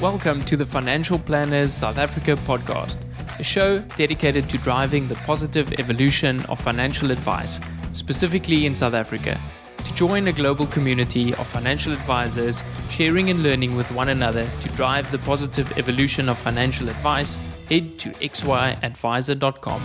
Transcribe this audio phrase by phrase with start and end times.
[0.00, 2.96] Welcome to the Financial Planners South Africa podcast,
[3.38, 7.60] a show dedicated to driving the positive evolution of financial advice,
[7.92, 9.38] specifically in South Africa.
[9.76, 14.68] To join a global community of financial advisors sharing and learning with one another to
[14.70, 19.80] drive the positive evolution of financial advice, head to xyadvisor.com.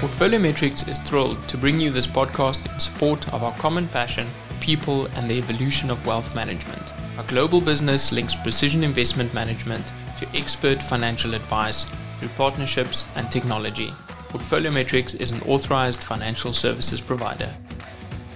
[0.00, 4.26] Portfolio Metrix is thrilled to bring you this podcast in support of our common passion
[4.62, 6.92] people, and the evolution of wealth management.
[7.18, 9.84] Our global business links precision investment management
[10.18, 11.84] to expert financial advice
[12.18, 13.90] through partnerships and technology.
[14.30, 17.54] Portfolio Metrix is an authorized financial services provider.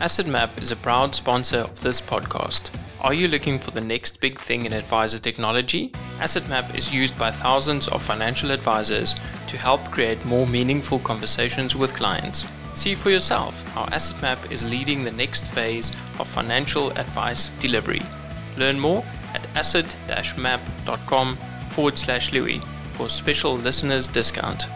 [0.01, 2.71] AssetMap is a proud sponsor of this podcast.
[3.01, 5.91] Are you looking for the next big thing in advisor technology?
[6.19, 9.15] AssetMap is used by thousands of financial advisors
[9.47, 12.47] to help create more meaningful conversations with clients.
[12.77, 18.03] See for yourself how AssetMap is leading the next phase of financial advice delivery.
[18.59, 19.03] Learn more
[19.33, 21.37] at asset-map.com
[21.71, 22.61] forward slash Louis
[22.93, 24.69] for special listeners discount.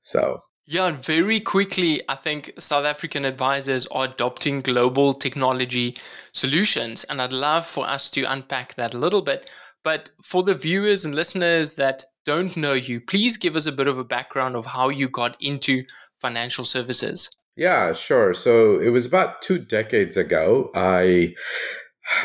[0.00, 5.96] so yeah, very quickly, I think South African advisors are adopting global technology
[6.32, 7.04] solutions.
[7.04, 9.48] And I'd love for us to unpack that a little bit.
[9.82, 13.88] But for the viewers and listeners that don't know you, please give us a bit
[13.88, 15.84] of a background of how you got into
[16.20, 17.30] financial services.
[17.56, 18.34] Yeah, sure.
[18.34, 20.70] So it was about two decades ago.
[20.74, 21.34] I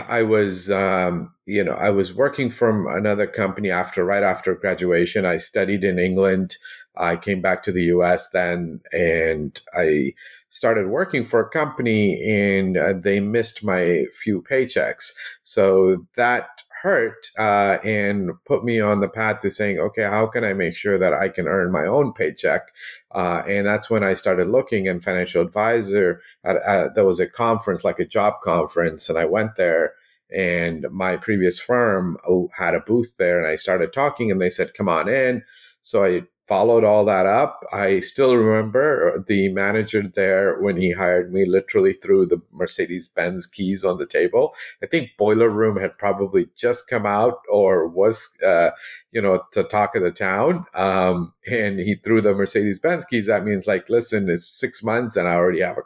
[0.10, 5.26] I was, um, you know, I was working from another company after, right after graduation.
[5.26, 6.58] I studied in England.
[6.98, 10.14] I came back to the US then and I
[10.50, 15.14] started working for a company and uh, they missed my few paychecks.
[15.44, 20.44] So that hurt uh, and put me on the path to saying, okay, how can
[20.44, 22.74] I make sure that I can earn my own paycheck?
[23.16, 26.22] Uh, and that's when I started looking and financial advisor.
[26.44, 29.94] At, at, there was a conference, like a job conference, and I went there.
[30.36, 34.50] And my previous firm oh, had a booth there, and I started talking, and they
[34.50, 35.44] said, "Come on in."
[35.82, 37.62] So I followed all that up.
[37.72, 43.46] I still remember the manager there when he hired me literally threw the Mercedes Benz
[43.46, 44.54] keys on the table.
[44.82, 48.72] I think Boiler Room had probably just come out or was, uh,
[49.12, 50.66] you know, to talk of the town.
[50.74, 53.28] Um, and he threw the Mercedes Benz keys.
[53.28, 55.84] That means like, listen, it's six months and I already have a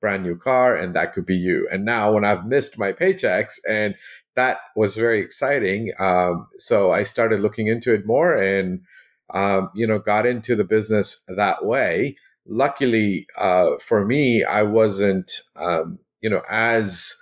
[0.00, 1.68] brand new car and that could be you.
[1.72, 3.96] And now when I've missed my paychecks and
[4.36, 5.92] that was very exciting.
[5.98, 8.82] Um, so I started looking into it more and
[9.30, 12.16] um, you know, got into the business that way.
[12.46, 17.20] Luckily uh, for me, I wasn't, um, you know, as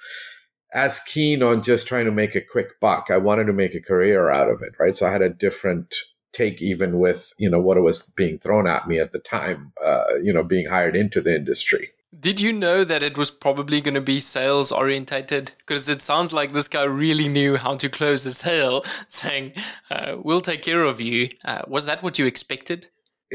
[0.72, 3.08] as keen on just trying to make a quick buck.
[3.10, 4.94] I wanted to make a career out of it, right?
[4.94, 5.94] So I had a different
[6.32, 9.72] take, even with you know what was being thrown at me at the time.
[9.82, 11.90] Uh, you know, being hired into the industry.
[12.24, 15.52] Did you know that it was probably going to be sales orientated?
[15.58, 19.52] Because it sounds like this guy really knew how to close a sale, saying,
[19.90, 22.86] uh, "We'll take care of you." Uh, was that what you expected?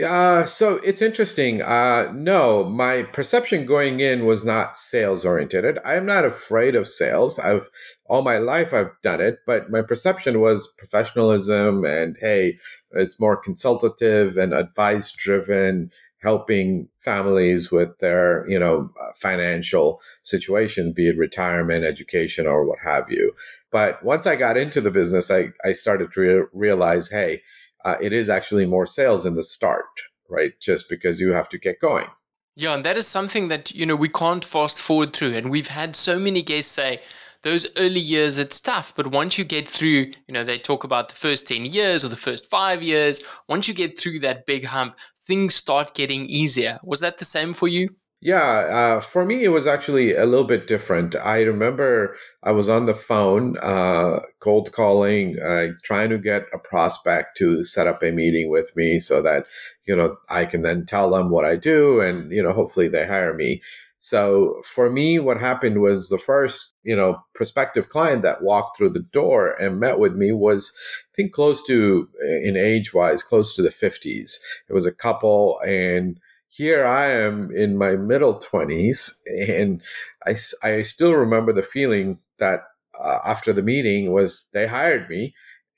[0.04, 1.62] Uh, so it's interesting.
[1.62, 5.78] Uh, no, my perception going in was not sales oriented.
[5.86, 7.38] I'm not afraid of sales.
[7.38, 7.70] I've
[8.06, 12.58] all my life I've done it, but my perception was professionalism and hey,
[12.94, 15.92] it's more consultative and advice driven,
[16.22, 22.80] helping families with their you know uh, financial situation, be it retirement, education, or what
[22.84, 23.34] have you.
[23.72, 27.42] But once I got into the business, I I started to re- realize, hey
[27.86, 29.86] uh, it is actually more sales in the start,
[30.30, 30.54] right?
[30.60, 32.08] Just because you have to get going.
[32.56, 35.36] Yeah, and that is something that, you know, we can't fast forward through.
[35.36, 37.00] And we've had so many guests say,
[37.42, 41.08] those early years it's tough but once you get through you know they talk about
[41.08, 44.66] the first 10 years or the first 5 years once you get through that big
[44.66, 44.98] hump
[45.30, 47.90] things start getting easier was that the same for you
[48.22, 51.16] yeah, uh, for me, it was actually a little bit different.
[51.16, 56.60] I remember I was on the phone, uh, cold calling, uh, trying to get a
[56.60, 59.48] prospect to set up a meeting with me so that,
[59.86, 63.08] you know, I can then tell them what I do and, you know, hopefully they
[63.08, 63.62] hire me.
[64.00, 68.92] So for me, what happened was the first, you know, prospective client that walked through
[68.92, 70.76] the door and met with me was,
[71.14, 72.10] I think, close to,
[72.44, 74.38] in age wise, close to the 50s.
[74.70, 76.20] It was a couple and,
[76.50, 79.82] here I am in my middle 20s, and
[80.26, 82.64] I, I still remember the feeling that
[83.00, 85.36] uh, after the meeting was they hired me.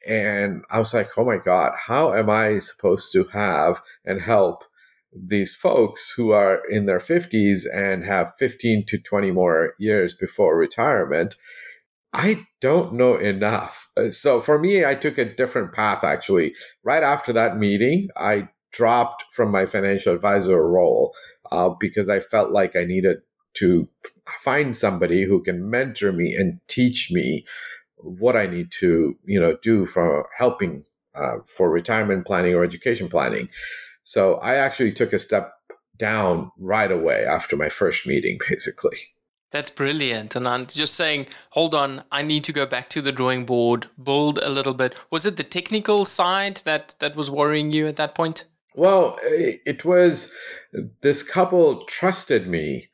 [0.07, 4.63] And I was like, oh my God, how am I supposed to have and help
[5.13, 10.57] these folks who are in their 50s and have 15 to 20 more years before
[10.57, 11.35] retirement?
[12.13, 13.89] I don't know enough.
[13.95, 16.53] Uh, so for me, I took a different path actually.
[16.83, 21.13] Right after that meeting, I dropped from my financial advisor role
[21.51, 23.17] uh, because I felt like I needed
[23.55, 23.87] to
[24.39, 27.45] find somebody who can mentor me and teach me
[27.97, 30.83] what I need to, you know, do for helping
[31.15, 33.49] uh, for retirement planning or education planning.
[34.11, 35.53] So I actually took a step
[35.95, 38.97] down right away after my first meeting, basically.
[39.51, 40.35] That's brilliant.
[40.35, 43.87] And I'm just saying, hold on, I need to go back to the drawing board,
[44.03, 44.95] build a little bit.
[45.11, 48.43] Was it the technical side that that was worrying you at that point?
[48.75, 50.33] Well, it was
[51.01, 52.89] this couple trusted me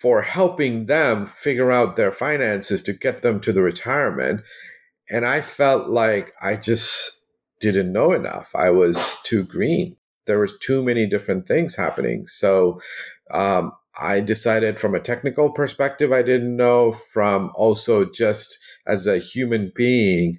[0.00, 4.40] for helping them figure out their finances to get them to the retirement.
[5.10, 7.26] And I felt like I just
[7.60, 8.54] didn't know enough.
[8.54, 9.96] I was too green.
[10.26, 12.26] There was too many different things happening.
[12.26, 12.80] So
[13.30, 16.92] um, I decided from a technical perspective, I didn't know.
[16.92, 20.38] From also just as a human being,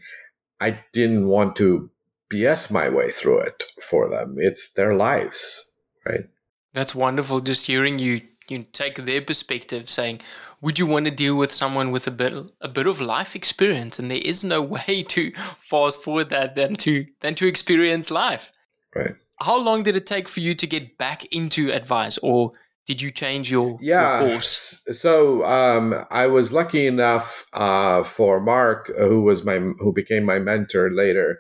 [0.59, 1.89] I didn't want to
[2.31, 4.35] BS my way through it for them.
[4.38, 5.75] It's their lives,
[6.06, 6.25] right?
[6.74, 7.41] That's wonderful.
[7.41, 10.21] Just hearing you you take their perspective, saying,
[10.62, 14.00] "Would you want to deal with someone with a bit a bit of life experience?"
[14.00, 18.51] And there is no way to fast forward that than to than to experience life.
[18.95, 19.15] Right.
[19.44, 22.54] How long did it take for you to get back into advice, or
[22.86, 24.84] did you change your, yeah, your course?
[24.92, 30.40] So um, I was lucky enough uh, for Mark, who was my who became my
[30.40, 31.40] mentor later,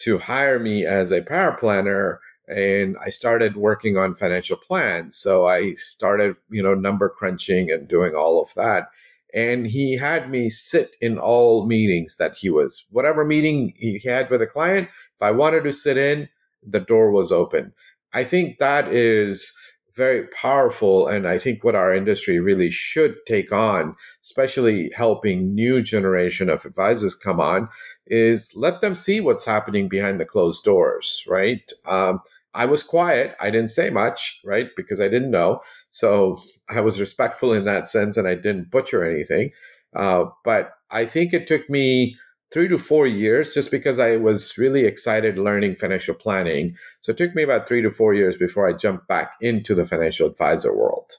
[0.00, 5.16] to hire me as a paraplanner and I started working on financial plans.
[5.16, 8.88] So I started, you know, number crunching and doing all of that.
[9.34, 14.30] And he had me sit in all meetings that he was, whatever meeting he had
[14.30, 16.28] with a client, if I wanted to sit in,
[16.66, 17.72] the door was open.
[18.12, 19.56] I think that is
[19.96, 25.80] very powerful and i think what our industry really should take on especially helping new
[25.80, 27.66] generation of advisors come on
[28.06, 31.72] is let them see what's happening behind the closed doors right?
[31.86, 32.20] Um,
[32.54, 33.34] i was quiet.
[33.40, 34.68] I didn't say much right?
[34.76, 35.60] Because i didn't know.
[35.90, 36.38] So
[36.68, 39.50] i was respectful in that sense and i didn't butcher anything.
[39.94, 42.16] Uh, but i think it took me
[42.52, 46.76] three to four years just because I was really excited learning financial planning.
[47.00, 49.84] So it took me about three to four years before I jumped back into the
[49.84, 51.12] financial advisor world,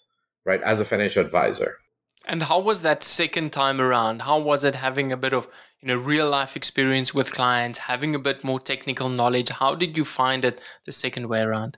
[0.46, 1.78] right, as a financial advisor.
[2.26, 4.22] And how was that second time around?
[4.22, 5.48] How was it having a bit of
[5.80, 9.50] you know real life experience with clients, having a bit more technical knowledge?
[9.50, 11.78] How did you find it the second way around?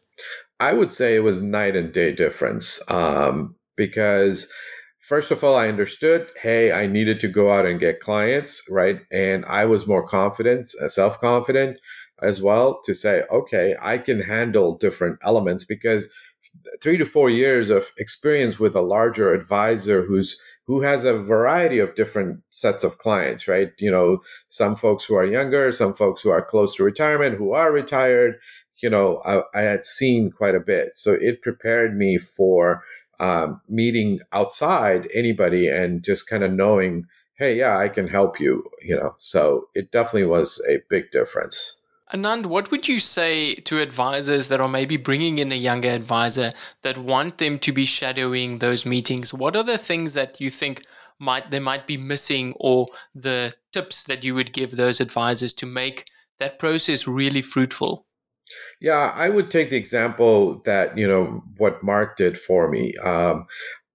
[0.59, 4.51] I would say it was night and day difference um, because
[5.09, 9.01] first of all, I understood, hey, I needed to go out and get clients, right?
[9.11, 11.79] And I was more confident, uh, self confident
[12.21, 16.07] as well to say, okay, I can handle different elements because
[16.81, 21.79] three to four years of experience with a larger advisor who's who has a variety
[21.79, 26.21] of different sets of clients right you know some folks who are younger some folks
[26.21, 28.35] who are close to retirement who are retired
[28.81, 32.83] you know i, I had seen quite a bit so it prepared me for
[33.19, 38.63] um, meeting outside anybody and just kind of knowing, hey, yeah, I can help you,
[38.81, 39.15] you know.
[39.19, 41.75] So it definitely was a big difference.
[42.13, 46.51] Anand, what would you say to advisors that are maybe bringing in a younger advisor
[46.81, 49.31] that want them to be shadowing those meetings?
[49.31, 50.85] What are the things that you think
[51.19, 55.67] might they might be missing or the tips that you would give those advisors to
[55.67, 56.05] make
[56.39, 58.07] that process really fruitful?
[58.81, 62.95] Yeah, I would take the example that, you know, what Mark did for me.
[63.03, 63.45] Um,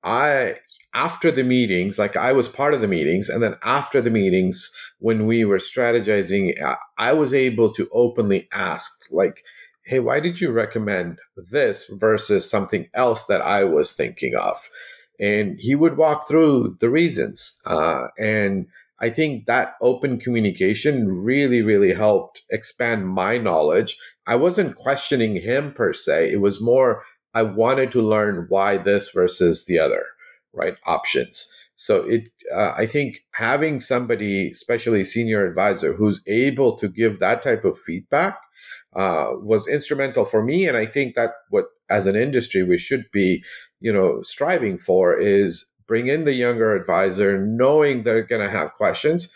[0.03, 0.57] I
[0.95, 4.77] after the meetings, like I was part of the meetings, and then after the meetings,
[4.99, 6.55] when we were strategizing,
[6.99, 9.43] I was able to openly ask, like,
[9.85, 11.19] hey, why did you recommend
[11.51, 14.57] this versus something else that I was thinking of?
[15.21, 17.61] And he would walk through the reasons.
[17.67, 18.67] Uh, and
[19.05, 23.99] I think that open communication really, really helped expand my knowledge.
[24.27, 27.03] I wasn't questioning him per se, it was more
[27.35, 30.05] I wanted to learn why this versus the other,
[30.55, 30.77] right?
[30.87, 31.53] Options.
[31.77, 37.43] So it, uh, I think having somebody, especially senior advisor, who's able to give that
[37.43, 38.39] type of feedback
[38.97, 40.67] uh, was instrumental for me.
[40.67, 43.45] And I think that what, as an industry, we should be,
[43.81, 48.75] you know, striving for is bring in the younger advisor, knowing they're going to have
[48.75, 49.35] questions,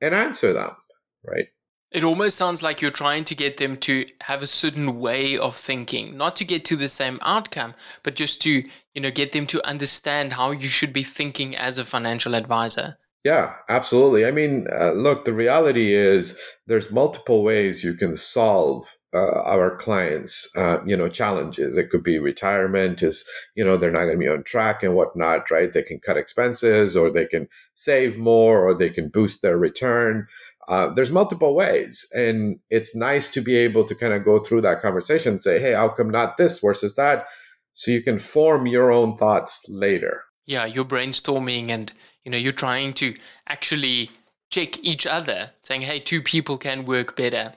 [0.00, 0.76] and answer them,
[1.24, 1.46] right?
[1.90, 5.56] It almost sounds like you're trying to get them to have a certain way of
[5.56, 8.62] thinking, not to get to the same outcome, but just to,
[8.94, 12.96] you know, get them to understand how you should be thinking as a financial advisor.
[13.24, 14.24] Yeah, absolutely.
[14.24, 19.76] I mean, uh, look, the reality is there's multiple ways you can solve uh, our
[19.76, 21.76] clients, uh, you know, challenges.
[21.76, 24.94] It could be retirement is, you know, they're not going to be on track and
[24.94, 25.70] whatnot, right?
[25.70, 30.26] They can cut expenses or they can save more or they can boost their return.
[30.68, 34.60] Uh, there's multiple ways and it's nice to be able to kind of go through
[34.62, 37.26] that conversation and say hey how come not this versus that
[37.74, 41.92] so you can form your own thoughts later yeah you're brainstorming and
[42.22, 43.14] you know you're trying to
[43.48, 44.10] actually
[44.50, 47.52] check each other saying hey two people can work better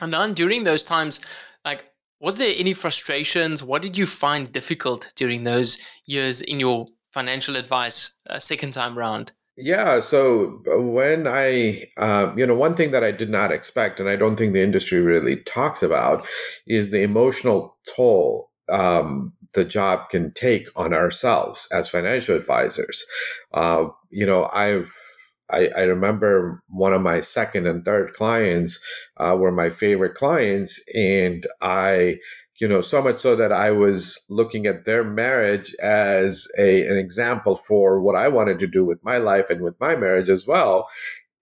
[0.00, 1.20] and then during those times
[1.64, 1.84] like
[2.20, 7.56] was there any frustrations what did you find difficult during those years in your financial
[7.56, 10.00] advice uh, second time round yeah.
[10.00, 14.08] So uh, when I, uh, you know, one thing that I did not expect, and
[14.08, 16.26] I don't think the industry really talks about,
[16.66, 23.04] is the emotional toll um, the job can take on ourselves as financial advisors.
[23.52, 24.92] Uh, you know, I've
[25.50, 28.84] I, I, remember one of my second and third clients
[29.16, 32.18] uh, were my favorite clients, and I
[32.60, 36.98] you know, so much so that I was looking at their marriage as a an
[36.98, 40.46] example for what I wanted to do with my life and with my marriage as
[40.46, 40.88] well.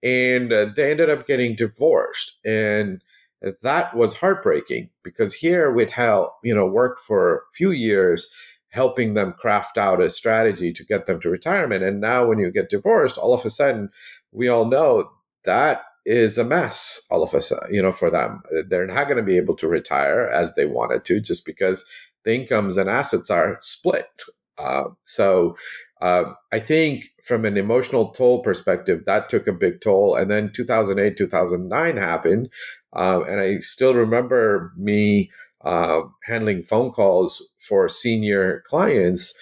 [0.01, 3.03] And uh, they ended up getting divorced, and
[3.41, 8.31] that was heartbreaking because here we'd help, you know, worked for a few years
[8.71, 11.83] helping them craft out a strategy to get them to retirement.
[11.83, 13.89] And now when you get divorced, all of a sudden,
[14.31, 15.09] we all know
[15.45, 18.41] that is a mess all of a sudden, you know, for them.
[18.67, 21.85] They're not going to be able to retire as they wanted to just because
[22.25, 24.09] the incomes and assets are split.
[24.57, 25.55] Uh, so
[26.01, 30.15] uh, I think from an emotional toll perspective, that took a big toll.
[30.15, 32.49] And then 2008, 2009 happened.
[32.93, 35.29] Uh, and I still remember me
[35.61, 39.37] uh, handling phone calls for senior clients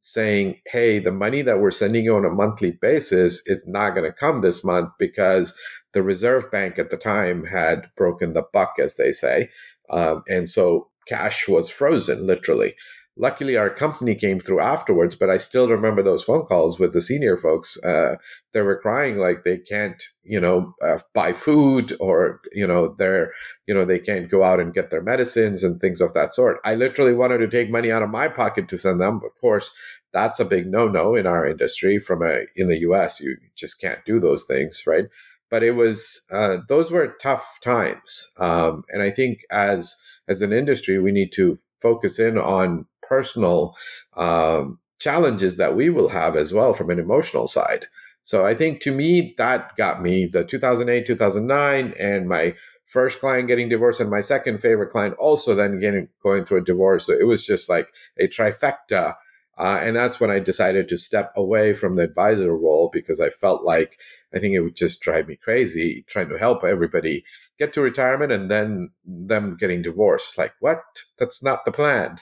[0.00, 4.04] saying, hey, the money that we're sending you on a monthly basis is not going
[4.04, 5.56] to come this month because
[5.92, 9.48] the Reserve Bank at the time had broken the buck, as they say.
[9.90, 12.74] Um, and so cash was frozen, literally.
[13.16, 17.00] Luckily, our company came through afterwards, but I still remember those phone calls with the
[17.00, 17.82] senior folks.
[17.84, 18.16] Uh,
[18.52, 23.32] they were crying like they can't, you know, uh, buy food or, you know, they're,
[23.66, 26.58] you know, they can't go out and get their medicines and things of that sort.
[26.64, 29.20] I literally wanted to take money out of my pocket to send them.
[29.24, 29.70] Of course,
[30.14, 31.98] that's a big no-no in our industry.
[31.98, 35.06] From a in the U.S., you just can't do those things, right?
[35.52, 40.50] but it was uh, those were tough times, um, and I think as as an
[40.50, 43.76] industry, we need to focus in on personal
[44.16, 47.84] um, challenges that we will have as well from an emotional side.
[48.22, 52.54] So I think to me that got me the 2008 2009 and my
[52.86, 56.64] first client getting divorced and my second favorite client also then getting going through a
[56.72, 57.04] divorce.
[57.06, 57.88] So it was just like
[58.18, 59.16] a trifecta
[59.58, 63.28] uh, and that's when I decided to step away from the advisor role because I
[63.28, 64.00] felt like
[64.34, 67.24] I think it would just drive me crazy trying to help everybody
[67.58, 70.38] get to retirement and then them getting divorced.
[70.38, 70.82] Like, what?
[71.18, 72.18] That's not the plan.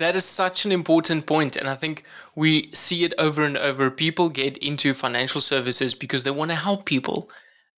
[0.00, 2.04] That is such an important point, and I think
[2.34, 3.90] we see it over and over.
[3.90, 7.30] People get into financial services because they want to help people,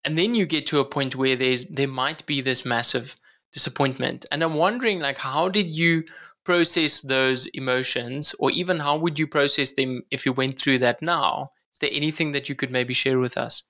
[0.05, 3.17] and then you get to a point where there's there might be this massive
[3.53, 4.25] disappointment.
[4.31, 6.05] And I'm wondering, like, how did you
[6.45, 11.03] process those emotions, or even how would you process them if you went through that
[11.03, 11.51] now?
[11.73, 13.65] Is there anything that you could maybe share with us?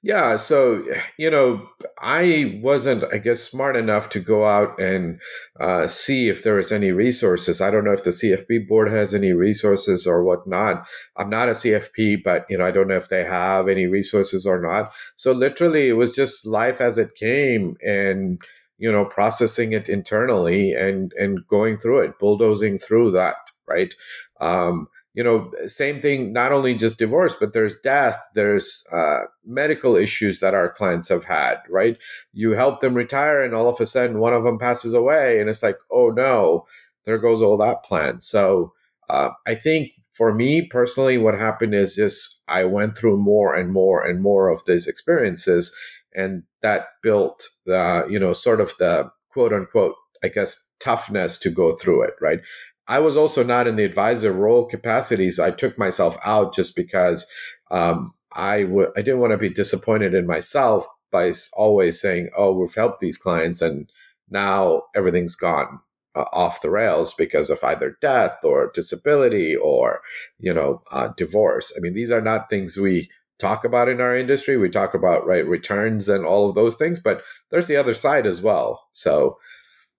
[0.00, 0.84] Yeah, so
[1.18, 5.20] you know, I wasn't, I guess, smart enough to go out and
[5.58, 7.60] uh, see if there was any resources.
[7.60, 10.86] I don't know if the CFP board has any resources or whatnot.
[11.16, 14.46] I'm not a CFP, but you know, I don't know if they have any resources
[14.46, 14.92] or not.
[15.16, 18.40] So literally, it was just life as it came, and
[18.78, 23.92] you know, processing it internally and and going through it, bulldozing through that, right?
[24.40, 24.86] Um,
[25.18, 30.38] you know, same thing, not only just divorce, but there's death, there's uh, medical issues
[30.38, 31.98] that our clients have had, right?
[32.32, 35.50] You help them retire, and all of a sudden one of them passes away, and
[35.50, 36.68] it's like, oh no,
[37.04, 38.20] there goes all that plan.
[38.20, 38.72] So
[39.10, 43.72] uh, I think for me personally, what happened is just I went through more and
[43.72, 45.76] more and more of these experiences,
[46.14, 51.50] and that built the, you know, sort of the quote unquote, I guess, toughness to
[51.50, 52.38] go through it, right?
[52.88, 56.74] I was also not in the advisor role capacity, so I took myself out just
[56.74, 57.30] because
[57.70, 62.52] um, I w- I didn't want to be disappointed in myself by always saying, "Oh,
[62.52, 63.90] we've helped these clients, and
[64.30, 65.80] now everything's gone
[66.14, 70.00] uh, off the rails because of either death or disability or
[70.38, 74.16] you know uh, divorce." I mean, these are not things we talk about in our
[74.16, 74.56] industry.
[74.56, 78.26] We talk about right returns and all of those things, but there's the other side
[78.26, 78.88] as well.
[78.92, 79.38] So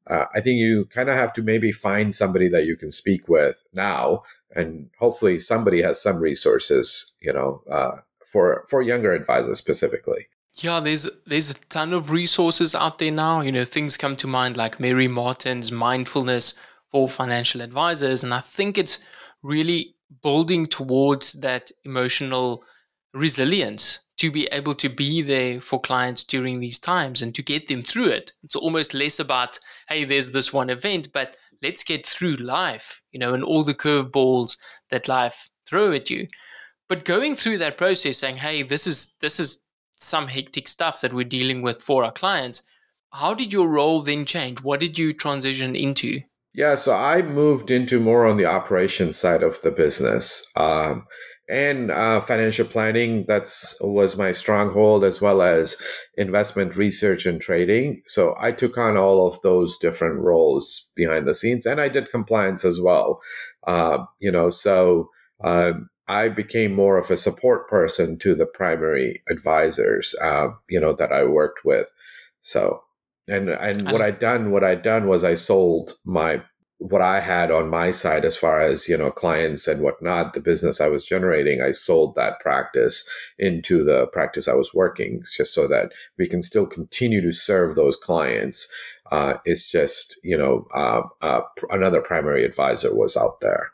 [0.10, 3.28] uh, I think you kind of have to maybe find somebody that you can speak
[3.28, 4.24] with now,
[4.56, 10.28] and hopefully somebody has some resources, you know, uh, for for younger advisors specifically.
[10.56, 13.42] Yeah, there's there's a ton of resources out there now.
[13.42, 16.56] You know, things come to mind like Mary Martin's mindfulness
[16.92, 19.00] for financial advisors, and I think it's
[19.44, 22.64] really building towards that emotional
[23.14, 27.68] resilience to be able to be there for clients during these times and to get
[27.68, 28.34] them through it.
[28.44, 33.20] It's almost less about, hey, there's this one event, but let's get through life, you
[33.20, 34.58] know, and all the curveballs
[34.90, 36.28] that life throw at you.
[36.90, 39.64] But going through that process saying, hey, this is this is
[40.02, 42.64] some hectic stuff that we're dealing with for our clients.
[43.12, 44.62] How did your role then change?
[44.62, 46.22] What did you transition into?
[46.54, 50.50] Yeah, so I moved into more on the operations side of the business.
[50.56, 51.06] Um,
[51.50, 55.82] and uh, financial planning that's was my stronghold as well as
[56.16, 58.02] investment research and trading.
[58.06, 62.12] So i took on all of those different roles behind the scenes and i did
[62.12, 63.22] compliance as well.
[63.68, 65.10] Uh, you know so
[65.44, 65.74] uh,
[66.08, 71.12] i became more of a support person to the primary advisors uh, you know that
[71.12, 71.92] i worked with.
[72.42, 72.84] So
[73.28, 76.42] and and what i done what i done was i sold my
[76.80, 80.40] what I had on my side as far as you know clients and whatnot, the
[80.40, 85.54] business I was generating, I sold that practice into the practice I was working, just
[85.54, 88.74] so that we can still continue to serve those clients.
[89.12, 93.72] Uh, it's just you know uh, uh, another primary advisor was out there,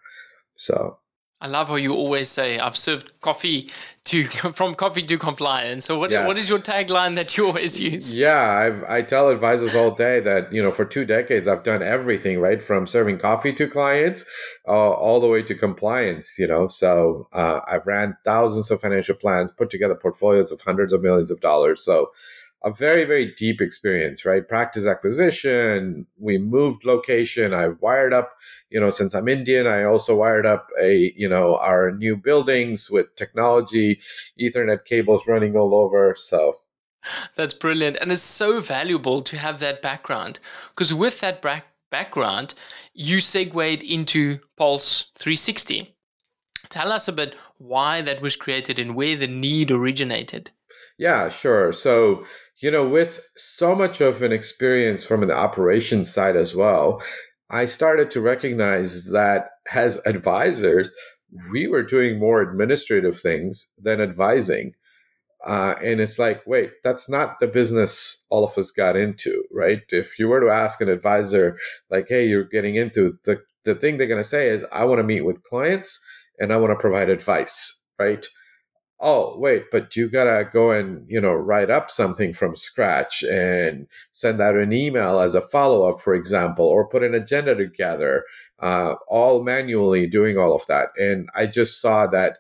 [0.55, 0.97] so
[1.41, 3.69] I love how you always say, "I've served coffee
[4.05, 6.25] to from coffee to compliance." So, what yes.
[6.25, 8.15] what is your tagline that you always use?
[8.15, 11.83] Yeah, I've, I tell advisors all day that you know for two decades I've done
[11.83, 14.25] everything right from serving coffee to clients,
[14.67, 16.39] uh, all the way to compliance.
[16.39, 20.93] You know, so uh, I've ran thousands of financial plans, put together portfolios of hundreds
[20.93, 21.83] of millions of dollars.
[21.83, 22.11] So
[22.65, 24.47] a very very deep experience right?
[24.47, 26.07] Practice acquisition.
[26.17, 27.53] We moved location.
[27.53, 28.33] I've wired up
[28.69, 32.89] you know since i'm indian i also wired up a you know our new buildings
[32.91, 33.99] with technology
[34.39, 36.55] ethernet cables running all over so.
[37.35, 37.97] That's brilliant.
[38.01, 42.55] And it's so valuable to have that background because with that back- background
[42.93, 45.95] you segued into pulse 360
[46.69, 50.51] tell us a bit why that was created and where the need originated.
[50.97, 51.71] Yeah, sure.
[51.73, 52.25] So
[52.61, 57.01] you know, with so much of an experience from an operations side as well,
[57.49, 60.89] I started to recognize that as advisors,
[61.51, 64.73] we were doing more administrative things than advising.
[65.45, 69.81] Uh, and it's like, wait, that's not the business all of us got into, right?
[69.89, 71.57] If you were to ask an advisor,
[71.91, 74.99] like, hey, you're getting into the, the thing they're going to say is, I want
[74.99, 76.03] to meet with clients
[76.39, 78.25] and I want to provide advice, right?
[78.99, 83.87] Oh wait but you gotta go and you know write up something from scratch and
[84.11, 88.23] send out an email as a follow-up for example or put an agenda together
[88.59, 90.89] uh, all manually doing all of that.
[90.97, 92.37] And i just saw that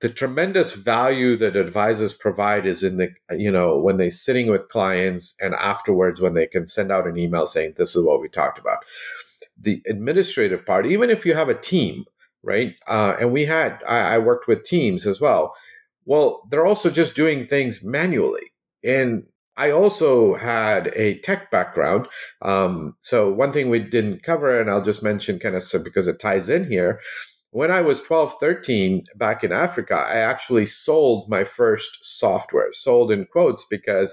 [0.00, 4.68] the tremendous value that advisors provide is in the you know when they're sitting with
[4.68, 8.28] clients and afterwards when they can send out an email saying this is what we
[8.28, 8.84] talked about.
[9.58, 12.04] The administrative part even if you have a team
[12.44, 12.74] right?
[12.86, 15.54] Uh, and we had, I, I worked with teams as well.
[16.04, 18.44] Well, they're also just doing things manually.
[18.84, 19.24] And
[19.56, 22.08] I also had a tech background.
[22.42, 26.20] Um, so one thing we didn't cover, and I'll just mention kind of because it
[26.20, 27.00] ties in here,
[27.54, 33.12] when I was 12, 13 back in Africa, I actually sold my first software, sold
[33.12, 34.12] in quotes, because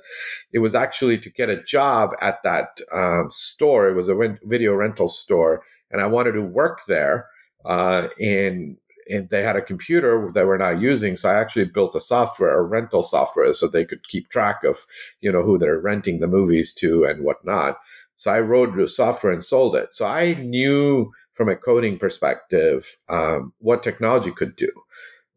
[0.53, 3.89] it was actually to get a job at that um, store.
[3.89, 7.30] It was a video rental store, and I wanted to work there.
[7.65, 8.77] Uh, and
[9.09, 12.57] and they had a computer that we're not using so i actually built a software
[12.57, 14.85] a rental software so they could keep track of
[15.21, 17.77] you know who they're renting the movies to and whatnot.
[18.15, 19.93] So i wrote the software and sold it.
[19.93, 24.69] So i knew from a coding perspective um, what technology could do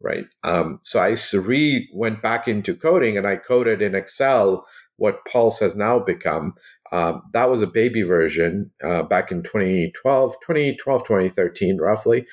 [0.01, 0.27] right?
[0.43, 5.59] Um, so i re went back into coding and i coded in excel what pulse
[5.59, 6.53] has now become
[6.91, 12.25] um, that was a baby version uh, back in 2012 2012 2013 roughly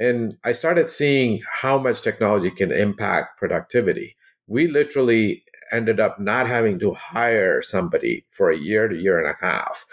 [0.00, 4.16] and I started seeing how much technology can impact productivity.
[4.46, 9.28] We literally ended up not having to hire somebody for a year to year and
[9.28, 9.84] a half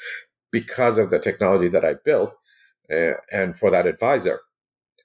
[0.51, 2.33] because of the technology that I built
[2.91, 4.39] uh, and for that advisor.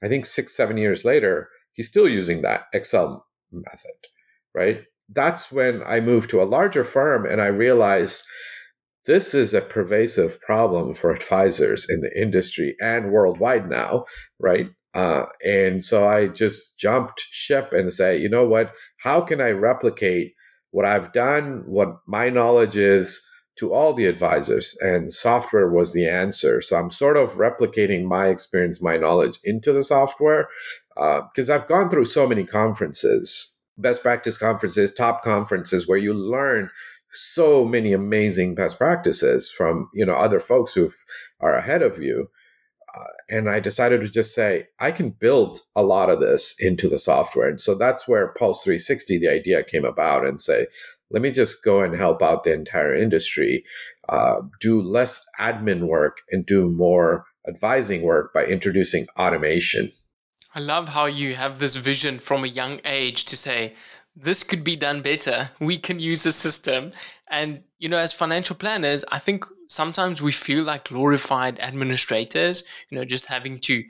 [0.03, 3.91] I think six, seven years later, he's still using that Excel method,
[4.55, 4.85] right?
[5.09, 8.23] That's when I moved to a larger firm and I realized
[9.11, 14.05] this is a pervasive problem for advisors in the industry and worldwide now,
[14.39, 14.71] right?
[14.95, 18.73] Uh, and so I just jumped ship and say, you know what?
[18.99, 20.35] How can I replicate
[20.71, 23.21] what I've done, what my knowledge is
[23.59, 24.77] to all the advisors?
[24.81, 26.63] And software was the answer.
[26.63, 30.47] So I'm sort of replicating my experience, my knowledge into the software
[30.95, 36.15] because uh, I've gone through so many conferences, best practice conferences, top conferences where you
[36.15, 36.71] learn
[37.13, 40.91] so many amazing best practices from you know other folks who
[41.41, 42.29] are ahead of you
[42.95, 46.89] uh, and I decided to just say, I can build a lot of this into
[46.89, 47.49] the software.
[47.49, 50.67] And so that's where Pulse 360, the idea came about and say,
[51.11, 53.65] let me just go and help out the entire industry,
[54.09, 59.93] uh, do less admin work and do more advising work by introducing automation.
[60.55, 63.75] I love how you have this vision from a young age to say,
[64.23, 65.51] this could be done better.
[65.61, 66.91] We can use the system.
[67.29, 72.99] And, you know, as financial planners, I think sometimes we feel like glorified administrators, you
[72.99, 73.83] know, just having to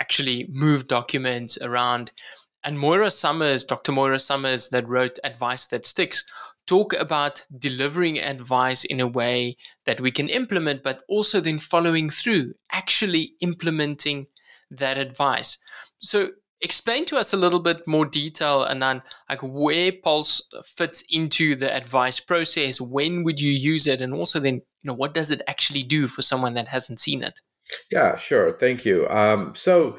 [0.00, 2.10] actually move documents around.
[2.64, 3.92] And Moira Somers, Dr.
[3.92, 6.24] Moira Somers, that wrote Advice That Sticks,
[6.66, 12.10] talk about delivering advice in a way that we can implement, but also then following
[12.10, 14.26] through, actually implementing
[14.70, 15.58] that advice.
[15.98, 21.54] So explain to us a little bit more detail, Anand, like where Pulse fits into
[21.54, 22.80] the advice process.
[22.80, 26.06] When would you use it, and also then, you know, what does it actually do
[26.06, 27.40] for someone that hasn't seen it?
[27.90, 28.56] Yeah, sure.
[28.58, 29.08] Thank you.
[29.08, 29.98] Um, so.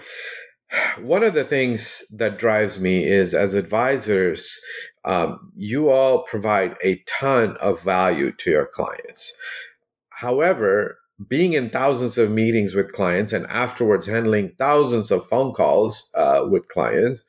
[1.00, 4.60] One of the things that drives me is as advisors,
[5.06, 9.38] um, you all provide a ton of value to your clients.
[10.10, 16.12] However, being in thousands of meetings with clients and afterwards handling thousands of phone calls
[16.15, 17.23] uh, with clients,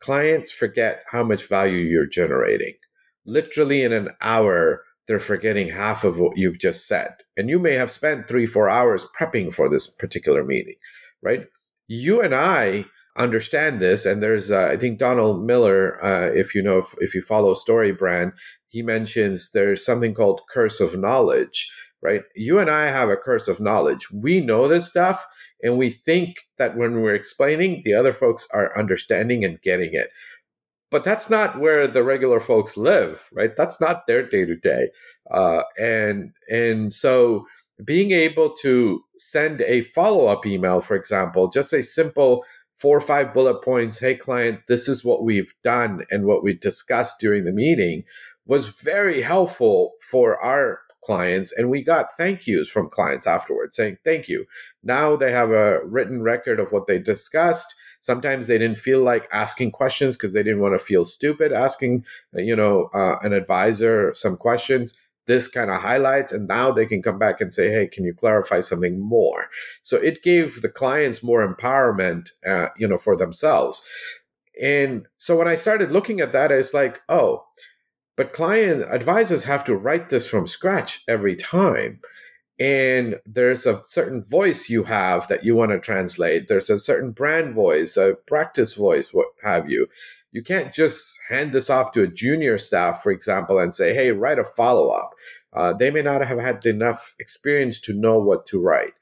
[0.00, 2.74] clients forget how much value you're generating.
[3.26, 7.14] Literally in an hour, they're forgetting half of what you've just said.
[7.36, 10.76] And you may have spent three, four hours prepping for this particular meeting,
[11.22, 11.46] right?
[11.86, 12.86] You and I
[13.16, 14.06] understand this.
[14.06, 17.54] And there's, uh, I think Donald Miller, uh, if you know, if, if you follow
[17.54, 18.32] StoryBrand,
[18.68, 21.70] he mentions there's something called curse of knowledge
[22.02, 22.22] right?
[22.34, 24.10] You and I have a curse of knowledge.
[24.12, 25.26] We know this stuff
[25.62, 30.10] and we think that when we're explaining, the other folks are understanding and getting it.
[30.90, 33.54] But that's not where the regular folks live, right?
[33.56, 34.88] That's not their day to day.
[35.78, 37.46] And and so
[37.84, 42.44] being able to send a follow up email, for example, just a simple
[42.76, 43.98] four or five bullet points.
[43.98, 48.04] Hey, client, this is what we've done and what we discussed during the meeting
[48.46, 53.98] was very helpful for our clients and we got thank yous from clients afterwards saying
[54.04, 54.46] thank you.
[54.82, 57.74] Now they have a written record of what they discussed.
[58.00, 62.04] Sometimes they didn't feel like asking questions because they didn't want to feel stupid asking
[62.34, 65.00] you know uh, an advisor some questions.
[65.26, 68.14] This kind of highlights and now they can come back and say hey can you
[68.14, 69.46] clarify something more?
[69.82, 73.88] So it gave the clients more empowerment uh, you know for themselves.
[74.60, 77.44] And so when i started looking at that it's like oh
[78.18, 82.00] but client advisors have to write this from scratch every time.
[82.58, 86.48] And there's a certain voice you have that you want to translate.
[86.48, 89.86] There's a certain brand voice, a practice voice, what have you.
[90.32, 94.10] You can't just hand this off to a junior staff, for example, and say, hey,
[94.10, 95.12] write a follow up.
[95.52, 98.94] Uh, they may not have had enough experience to know what to write.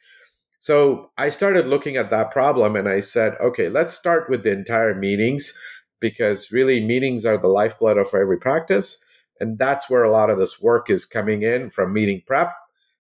[0.58, 4.52] So I started looking at that problem and I said, okay, let's start with the
[4.52, 5.58] entire meetings
[6.00, 9.02] because really meetings are the lifeblood of every practice.
[9.40, 12.52] And that's where a lot of this work is coming in from meeting prep.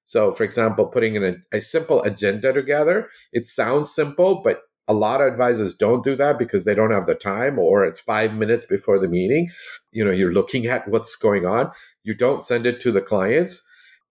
[0.04, 4.94] So, for example, putting in a, a simple agenda together, it sounds simple, but a
[4.94, 8.34] lot of advisors don't do that because they don't have the time or it's five
[8.34, 9.50] minutes before the meeting.
[9.90, 11.72] You know you're looking at what's going on.
[12.04, 13.66] You don't send it to the clients.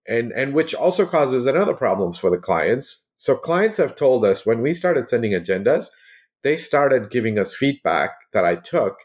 [0.06, 3.10] And and which also causes another problems for the clients.
[3.16, 5.88] So clients have told us when we started sending agendas
[6.46, 8.98] they started giving us feedback that i took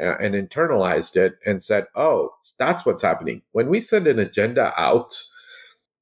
[0.00, 4.72] Uh, and internalized it and said oh that's what's happening when we send an agenda
[4.78, 5.14] out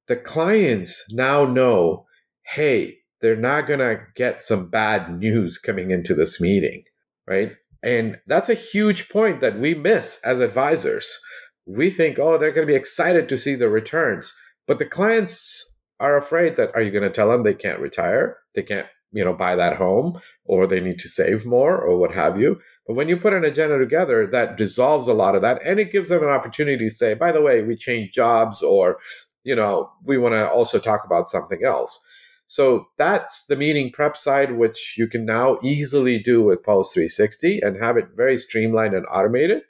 [0.07, 2.05] the clients now know
[2.43, 6.83] hey they're not going to get some bad news coming into this meeting,
[7.27, 7.53] right?
[7.83, 11.19] And that's a huge point that we miss as advisors.
[11.65, 14.33] We think, oh, they're going to be excited to see the returns.
[14.67, 18.37] But the clients are afraid that are you going to tell them they can't retire?
[18.53, 22.13] They can't, you know, buy that home or they need to save more or what
[22.13, 22.59] have you.
[22.85, 25.91] But when you put an agenda together, that dissolves a lot of that and it
[25.91, 28.97] gives them an opportunity to say, by the way, we change jobs or,
[29.43, 32.05] you know, we want to also talk about something else.
[32.45, 37.59] So that's the meeting prep side, which you can now easily do with pulse 360
[37.61, 39.63] and have it very streamlined and automated.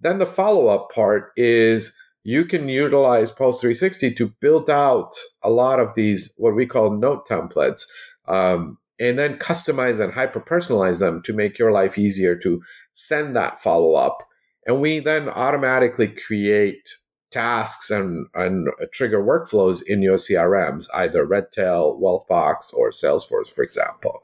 [0.00, 5.50] Then the follow up part is you can utilize Pulse 360 to build out a
[5.50, 7.84] lot of these, what we call note templates,
[8.26, 13.34] um, and then customize and hyper personalize them to make your life easier to send
[13.36, 14.22] that follow up.
[14.66, 16.96] And we then automatically create
[17.30, 24.22] tasks and, and trigger workflows in your CRMs, either Redtail, Wealthbox, or Salesforce, for example.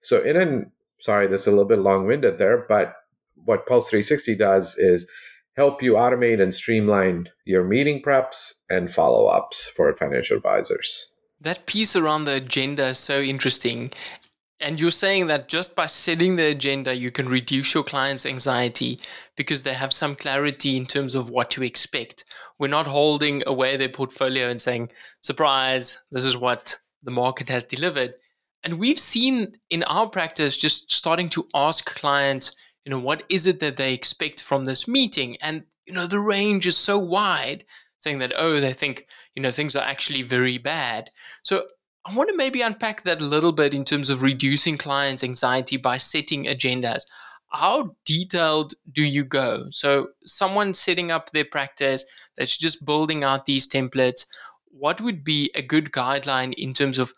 [0.00, 0.70] So, in an
[1.02, 2.94] sorry, this is a little bit long winded there, but
[3.44, 5.10] what Pulse 360 does is
[5.56, 11.16] help you automate and streamline your meeting preps and follow ups for financial advisors.
[11.42, 13.90] That piece around the agenda is so interesting.
[14.60, 19.00] And you're saying that just by setting the agenda, you can reduce your client's anxiety
[19.36, 22.24] because they have some clarity in terms of what to expect.
[22.60, 27.64] We're not holding away their portfolio and saying, surprise, this is what the market has
[27.64, 28.14] delivered.
[28.62, 33.48] And we've seen in our practice just starting to ask clients, you know, what is
[33.48, 35.36] it that they expect from this meeting?
[35.40, 37.64] And, you know, the range is so wide,
[38.02, 41.10] saying that, oh, they think, you know, things are actually very bad.
[41.42, 41.66] So
[42.04, 45.76] I want to maybe unpack that a little bit in terms of reducing clients' anxiety
[45.76, 47.02] by setting agendas.
[47.50, 49.66] How detailed do you go?
[49.70, 52.04] So, someone setting up their practice
[52.36, 54.26] that's just building out these templates,
[54.66, 57.12] what would be a good guideline in terms of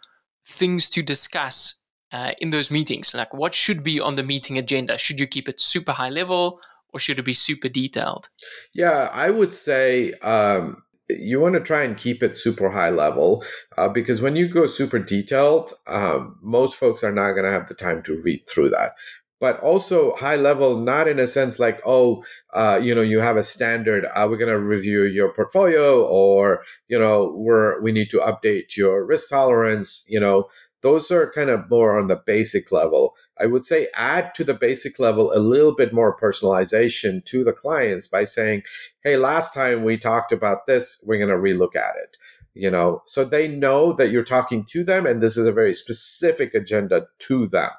[0.45, 1.77] things to discuss
[2.13, 3.15] uh, in those meetings?
[3.15, 4.99] Like, what should be on the meeting agenda?
[4.99, 6.61] Should you keep it super high level
[6.95, 8.29] or should it be super detailed?
[8.73, 13.45] Yeah, I would say um, you want to try and keep it super high level
[13.77, 17.69] uh, because when you go super detailed, um, most folks are not going to have
[17.69, 18.93] the time to read through that.
[19.41, 23.37] But also high level, not in a sense like, oh, uh, you know, you have
[23.37, 24.07] a standard.
[24.15, 28.77] Uh, we're going to review your portfolio, or you know, we're we need to update
[28.77, 30.07] your risk tolerance.
[30.09, 30.49] You know,
[30.85, 33.17] those are kind of more on the basic level.
[33.41, 37.55] I would say add to the basic level a little bit more personalization to the
[37.55, 38.65] clients by saying,
[39.03, 42.19] hey, last time we talked about this, we're going to relook at it.
[42.53, 45.73] You know, so they know that you're talking to them and this is a very
[45.73, 47.71] specific agenda to them.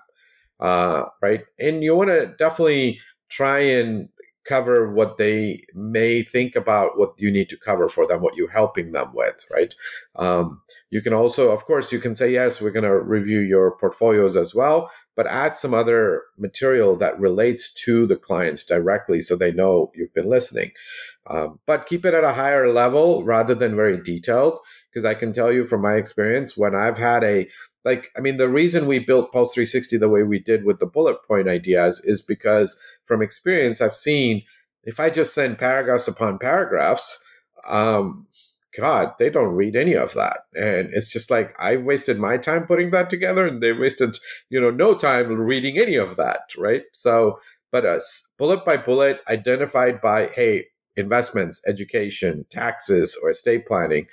[0.59, 1.43] Uh, right.
[1.59, 4.09] And you want to definitely try and
[4.45, 8.51] cover what they may think about what you need to cover for them, what you're
[8.51, 9.73] helping them with, right?
[10.15, 13.75] Um, you can also, of course, you can say, yes, we're going to review your
[13.77, 19.35] portfolios as well, but add some other material that relates to the clients directly so
[19.35, 20.71] they know you've been listening.
[21.27, 25.33] Um, but keep it at a higher level rather than very detailed, because I can
[25.33, 27.47] tell you from my experience, when I've had a
[27.85, 30.85] like i mean the reason we built pulse 360 the way we did with the
[30.85, 34.41] bullet point ideas is because from experience i've seen
[34.83, 37.25] if i just send paragraphs upon paragraphs
[37.67, 38.27] um
[38.77, 40.39] god they don't read any of that.
[40.55, 44.17] And it's just like i've wasted my time putting that together and they wasted
[44.49, 46.83] you know no time reading any of that right?
[46.91, 47.39] So
[47.71, 47.99] but uh,
[48.37, 50.65] bullet by bullet identified by hey
[50.97, 54.07] investments education taxes or estate planning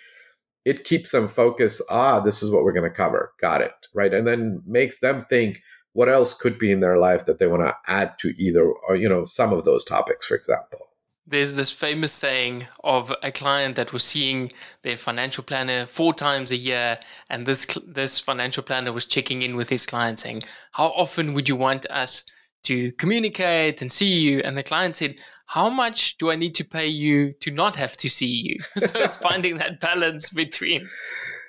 [0.65, 3.33] it keeps them focused ah this is what we're going to cover.
[3.41, 4.13] Got it right?
[4.13, 7.63] And then makes them think what else could be in their life that they want
[7.63, 10.89] to add to either or you know some of those topics for example.
[11.25, 16.51] There's this famous saying of a client that was seeing their financial planner four times
[16.51, 16.99] a year
[17.31, 21.49] and this this financial planner was checking in with his client saying how often would
[21.49, 22.25] you want us
[22.65, 24.41] to communicate and see you?
[24.45, 25.17] And the client said
[25.53, 28.57] how much do I need to pay you to not have to see you?
[28.79, 30.89] so it's finding that balance between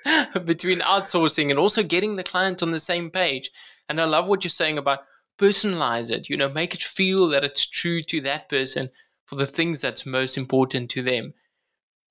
[0.44, 3.50] between outsourcing and also getting the client on the same page.
[3.88, 5.00] And I love what you're saying about
[5.38, 8.90] personalize it, you know, make it feel that it's true to that person
[9.24, 11.32] for the things that's most important to them.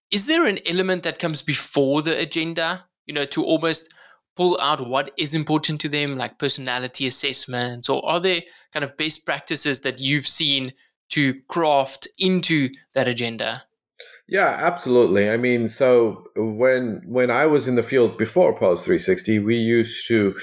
[0.10, 3.94] Is there an element that comes before the agenda, you know, to almost
[4.36, 8.42] pull out what is important to them, like personality assessments, or are there
[8.74, 10.74] kind of best practices that you've seen
[11.10, 13.64] to craft into that agenda?
[14.28, 15.30] Yeah, absolutely.
[15.30, 20.08] I mean, so when when I was in the field before Pulse 360, we used
[20.08, 20.34] to,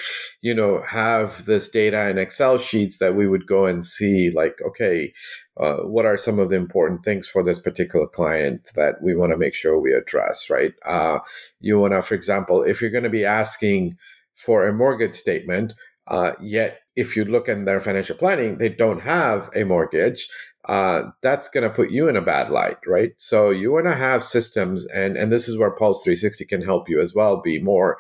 [0.42, 4.60] you know, have this data in Excel sheets that we would go and see, like,
[4.66, 5.14] okay,
[5.56, 9.32] uh, what are some of the important things for this particular client that we want
[9.32, 10.74] to make sure we address, right?
[10.84, 11.20] Uh,
[11.60, 13.96] you want to, for example, if you're going to be asking
[14.36, 15.72] for a mortgage statement,
[16.06, 20.28] uh, yet if you look in their financial planning, they don't have a mortgage
[20.66, 23.12] uh, that's going to put you in a bad light, right?
[23.16, 26.88] So you want to have systems, and and this is where Pulse 360 can help
[26.88, 27.98] you as well be more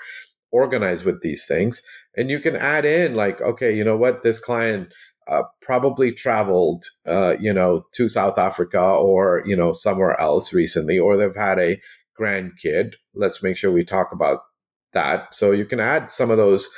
[0.52, 1.82] organized with these things.
[2.16, 4.92] And you can add in like, okay, you know what, this client
[5.28, 10.98] uh, probably traveled, uh, you know, to South Africa or you know somewhere else recently,
[10.98, 11.80] or they've had a
[12.20, 12.94] grandkid.
[13.14, 14.40] Let's make sure we talk about
[14.92, 15.34] that.
[15.34, 16.68] So you can add some of those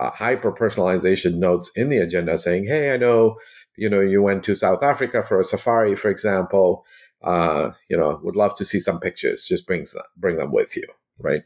[0.00, 3.36] uh, hyper personalization notes in the agenda saying, hey, I know
[3.76, 6.84] you know you went to south africa for a safari for example.
[7.22, 9.46] Uh, you know would love to see some pictures.
[9.46, 9.86] Just bring
[10.16, 10.86] bring them with you.
[11.18, 11.42] Right?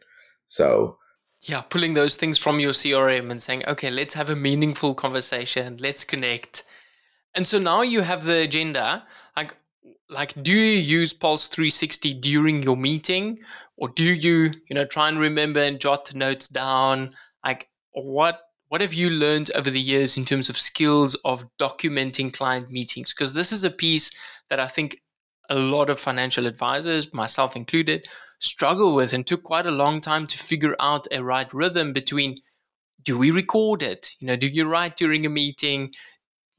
[0.46, 0.98] So
[1.42, 5.76] yeah pulling those things from your crm and saying okay let's have a meaningful conversation.
[5.80, 6.64] Let's connect.
[7.34, 9.04] And so now you have the agenda.
[9.36, 9.56] Like
[10.08, 13.40] like do you use pulse 360 during your meeting?
[13.76, 17.14] Or do you you know try and remember and jot notes down
[17.94, 22.70] what what have you learned over the years in terms of skills of documenting client
[22.70, 23.12] meetings?
[23.12, 24.10] Because this is a piece
[24.48, 25.00] that I think
[25.48, 28.08] a lot of financial advisors, myself included,
[28.40, 32.36] struggle with and took quite a long time to figure out a right rhythm between
[33.04, 34.10] do we record it?
[34.18, 35.92] You know, do you write during a meeting?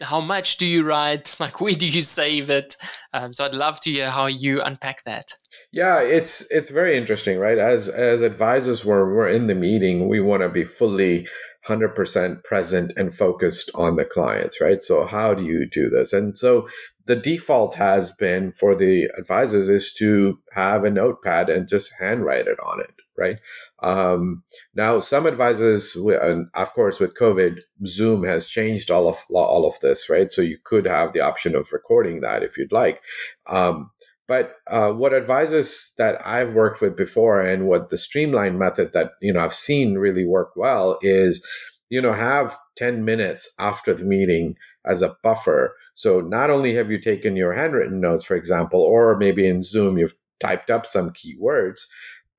[0.02, 1.36] How much do you write?
[1.40, 2.76] Like, where do you save it?
[3.14, 5.38] Um, so, I'd love to hear how you unpack that.
[5.72, 7.58] Yeah, it's it's very interesting, right?
[7.58, 11.28] As as advisors, we're we're in the meeting, we want to be fully
[11.68, 14.82] 100% present and focused on the clients, right?
[14.82, 16.14] So how do you do this?
[16.14, 16.68] And so
[17.06, 22.48] the default has been for the advisors is to have a notepad and just handwrite
[22.48, 23.38] it on it, right?
[23.82, 29.65] Um, now, some advisors, and of course, with COVID, Zoom has changed all of all
[29.65, 30.32] of this, right?
[30.32, 33.01] So you could have the option of recording that if you'd like.
[33.47, 33.91] Um,
[34.28, 39.12] but uh, what advisors that I've worked with before, and what the streamline method that
[39.21, 41.45] you know I've seen really work well is,
[41.89, 45.75] you know, have ten minutes after the meeting as a buffer.
[45.93, 49.97] So not only have you taken your handwritten notes, for example, or maybe in Zoom
[49.97, 51.82] you've typed up some keywords,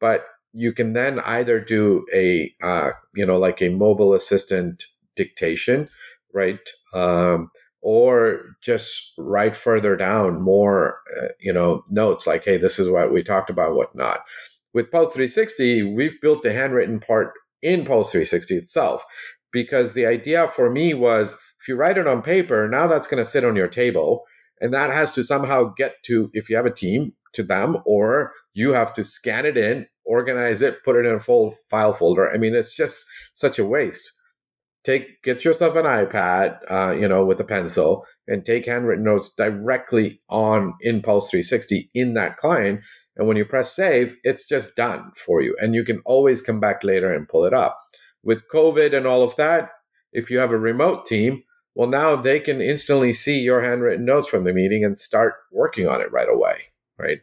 [0.01, 0.27] but
[0.57, 5.89] you can then either do a uh, you know like a mobile assistant dictation,
[6.33, 6.69] right?
[6.95, 7.51] Um,
[7.83, 13.13] or just write further down more, uh, you know, notes like, hey, this is what
[13.13, 14.25] we talked about, whatnot.
[14.75, 19.05] With Pulse 360, we've built the handwritten part in Pulse 360 itself
[19.53, 23.23] because the idea for me was if you write it on paper, now that's going
[23.23, 24.25] to sit on your table
[24.61, 28.33] and that has to somehow get to, if you have a team, to them, or
[28.55, 32.31] you have to scan it in, organize it, put it in a full file folder.
[32.33, 34.13] I mean, it's just such a waste.
[34.87, 39.35] Take get yourself an ipad uh, you know with a pencil and take handwritten notes
[39.35, 42.83] directly on in Pulse 360 in that client
[43.17, 46.61] and when you press save it's just done for you and you can always come
[46.61, 47.77] back later and pull it up.
[48.23, 49.71] With covid and all of that
[50.13, 51.43] if you have a remote team
[51.75, 55.89] well now they can instantly see your handwritten notes from the meeting and start working
[55.89, 56.59] on it right away
[56.99, 57.19] right?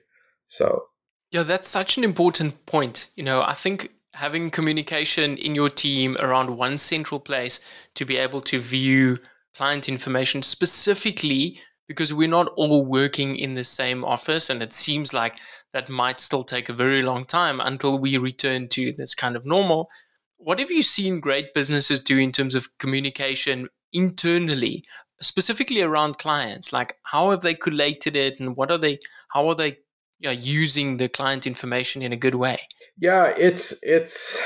[0.47, 0.85] So
[1.31, 3.09] yeah that's such an important point.
[3.15, 7.59] You know i think having communication in your team around one central place
[7.95, 9.17] to be able to view
[9.55, 15.13] client information specifically because we're not all working in the same office and it seems
[15.13, 15.37] like
[15.73, 19.45] that might still take a very long time until we return to this kind of
[19.45, 19.89] normal.
[20.37, 24.83] What have you seen great businesses do in terms of communication internally
[25.23, 29.55] specifically around clients like how have they collated it and what are they how are
[29.55, 29.77] they
[30.23, 32.57] yeah, using the client information in a good way.
[32.97, 34.41] Yeah, it's it's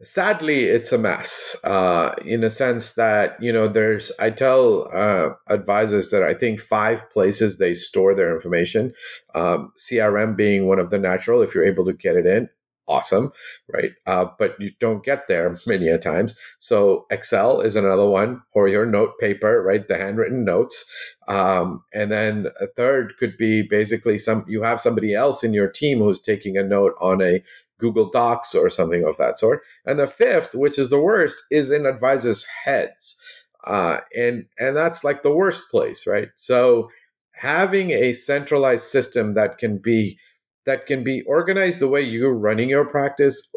[0.00, 5.30] sadly it's a mess uh, in a sense that you know there's i tell uh,
[5.48, 8.92] advisors that i think five places they store their information
[9.34, 12.48] um, crm being one of the natural if you're able to get it in
[12.88, 13.32] awesome,
[13.72, 13.92] right?
[14.06, 16.38] Uh, but you don't get there many a times.
[16.58, 19.86] So Excel is another one, or your note paper, right?
[19.86, 20.90] The handwritten notes.
[21.28, 25.68] Um, and then a third could be basically some you have somebody else in your
[25.68, 27.42] team who's taking a note on a
[27.78, 29.62] Google Docs or something of that sort.
[29.84, 33.22] And the fifth, which is the worst, is in advisors' heads.
[33.64, 36.28] Uh, and and that's like the worst place, right?
[36.34, 36.90] So
[37.32, 40.18] having a centralized system that can be
[40.68, 43.50] that can be organized the way you're running your practice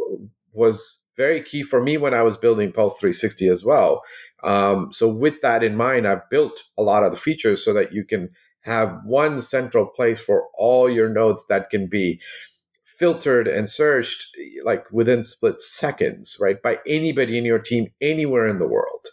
[0.53, 4.01] was very key for me when I was building Pulse 360 as well.
[4.45, 7.91] Um, so with that in mind, I've built a lot of the features so that
[7.91, 8.29] you can
[8.61, 12.21] have one central place for all your notes that can be
[12.85, 14.25] filtered and searched
[14.63, 19.05] like within split seconds, right, by anybody in your team anywhere in the world.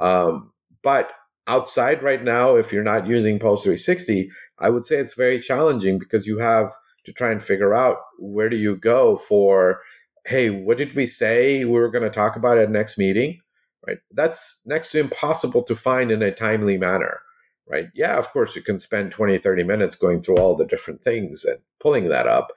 [0.00, 0.50] Um,
[0.82, 1.12] but
[1.46, 4.28] outside right now, if you're not using Pulse 360,
[4.58, 6.72] I would say it's very challenging because you have
[7.04, 9.80] to try and figure out where do you go for,
[10.26, 13.40] hey, what did we say we were going to talk about at next meeting?
[13.86, 13.98] Right.
[14.12, 17.20] That's next to impossible to find in a timely manner.
[17.68, 17.88] Right.
[17.94, 21.44] Yeah, of course, you can spend 20, 30 minutes going through all the different things
[21.44, 22.48] and pulling that up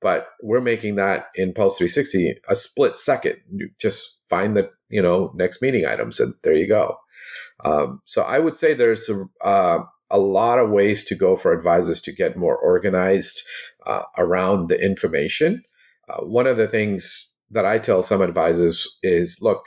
[0.00, 3.36] but we're making that in Pulse 360 a split second.
[3.52, 6.98] You just find the you know next meeting items, and there you go.
[7.64, 9.80] Um, so I would say there's a, uh,
[10.10, 13.42] a lot of ways to go for advisors to get more organized
[13.86, 15.62] uh, around the information.
[16.08, 19.64] Uh, one of the things that I tell some advisors is, look.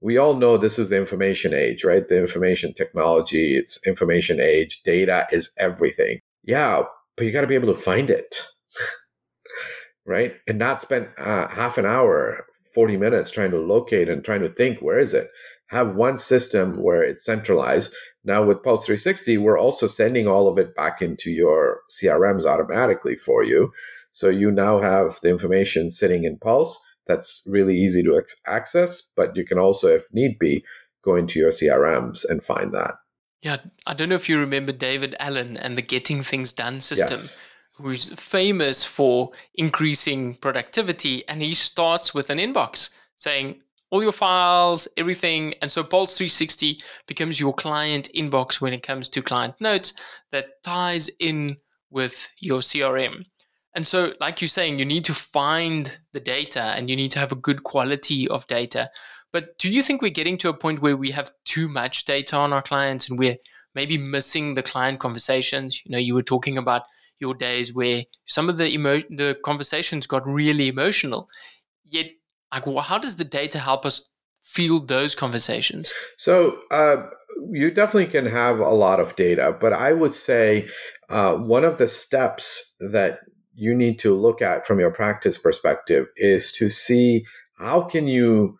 [0.00, 2.08] We all know this is the information age, right?
[2.08, 4.80] The information technology, it's information age.
[4.84, 6.20] Data is everything.
[6.44, 6.84] Yeah,
[7.16, 8.46] but you got to be able to find it
[10.08, 10.34] right?
[10.48, 14.48] And not spend uh, half an hour, 40 minutes trying to locate and trying to
[14.48, 15.28] think, where is it?
[15.68, 17.94] Have one system where it's centralized.
[18.24, 23.16] Now, with Pulse 360, we're also sending all of it back into your CRMs automatically
[23.16, 23.72] for you.
[24.12, 29.36] So you now have the information sitting in Pulse that's really easy to access, but
[29.36, 30.64] you can also, if need be,
[31.04, 32.94] go into your CRMs and find that.
[33.42, 37.10] Yeah, I don't know if you remember David Allen and the Getting Things Done system.
[37.10, 37.40] Yes
[37.80, 43.60] who's famous for increasing productivity, and he starts with an inbox saying,
[43.90, 45.54] all your files, everything.
[45.62, 49.94] And so Pulse 360 becomes your client inbox when it comes to client notes
[50.32, 51.56] that ties in
[51.90, 53.24] with your CRM.
[53.74, 57.18] And so, like you're saying, you need to find the data and you need to
[57.18, 58.90] have a good quality of data.
[59.32, 62.36] But do you think we're getting to a point where we have too much data
[62.36, 63.36] on our clients and we're
[63.74, 65.82] maybe missing the client conversations?
[65.84, 66.82] You know, you were talking about
[67.20, 71.28] your days where some of the emo- the conversations got really emotional.
[71.84, 72.06] Yet,
[72.52, 74.08] like, well, how does the data help us
[74.42, 75.92] feel those conversations?
[76.16, 77.08] So, uh,
[77.52, 80.68] you definitely can have a lot of data, but I would say
[81.08, 83.20] uh, one of the steps that
[83.54, 87.24] you need to look at from your practice perspective is to see
[87.58, 88.58] how can you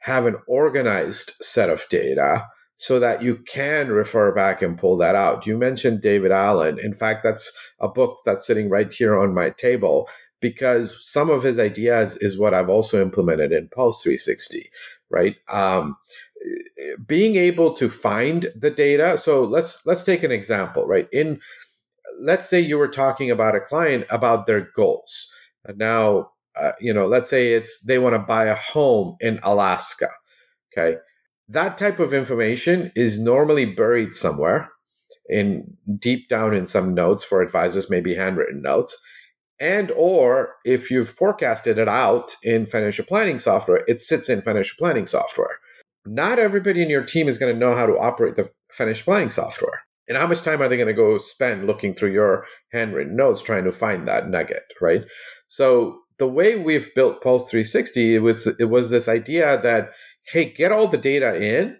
[0.00, 5.16] have an organized set of data so that you can refer back and pull that
[5.16, 5.46] out.
[5.46, 6.78] You mentioned David Allen.
[6.78, 10.08] In fact, that's a book that's sitting right here on my table
[10.40, 14.68] because some of his ideas is what I've also implemented in Pulse 360,
[15.10, 15.36] right?
[15.48, 15.96] Um,
[17.06, 19.18] being able to find the data.
[19.18, 21.08] So let's let's take an example, right?
[21.12, 21.40] In
[22.20, 25.34] let's say you were talking about a client about their goals.
[25.76, 30.08] Now, uh, you know, let's say it's they want to buy a home in Alaska.
[30.72, 30.98] Okay
[31.48, 34.70] that type of information is normally buried somewhere
[35.28, 39.02] in deep down in some notes for advisors maybe handwritten notes
[39.60, 44.76] and or if you've forecasted it out in financial planning software it sits in financial
[44.78, 45.58] planning software.
[46.06, 49.30] Not everybody in your team is going to know how to operate the financial planning
[49.30, 49.82] software.
[50.08, 53.42] And how much time are they going to go spend looking through your handwritten notes
[53.42, 55.04] trying to find that nugget right?
[55.48, 59.90] So the way we've built pulse 360 it was it was this idea that
[60.32, 61.78] hey, get all the data in,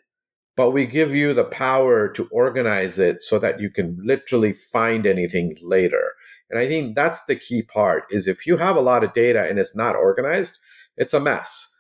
[0.57, 5.07] but we give you the power to organize it so that you can literally find
[5.07, 6.15] anything later.
[6.51, 9.49] And I think that's the key part is if you have a lot of data
[9.49, 10.59] and it's not organized,
[10.97, 11.75] it's a mess.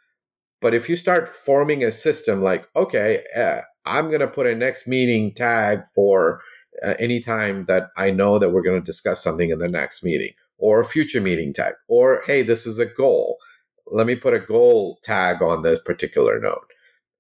[0.60, 4.54] But if you start forming a system like, okay, uh, I'm going to put a
[4.54, 6.42] next meeting tag for
[6.84, 10.04] uh, any time that I know that we're going to discuss something in the next
[10.04, 13.38] meeting, or a future meeting tag, or hey, this is a goal
[13.90, 16.66] let me put a goal tag on this particular note.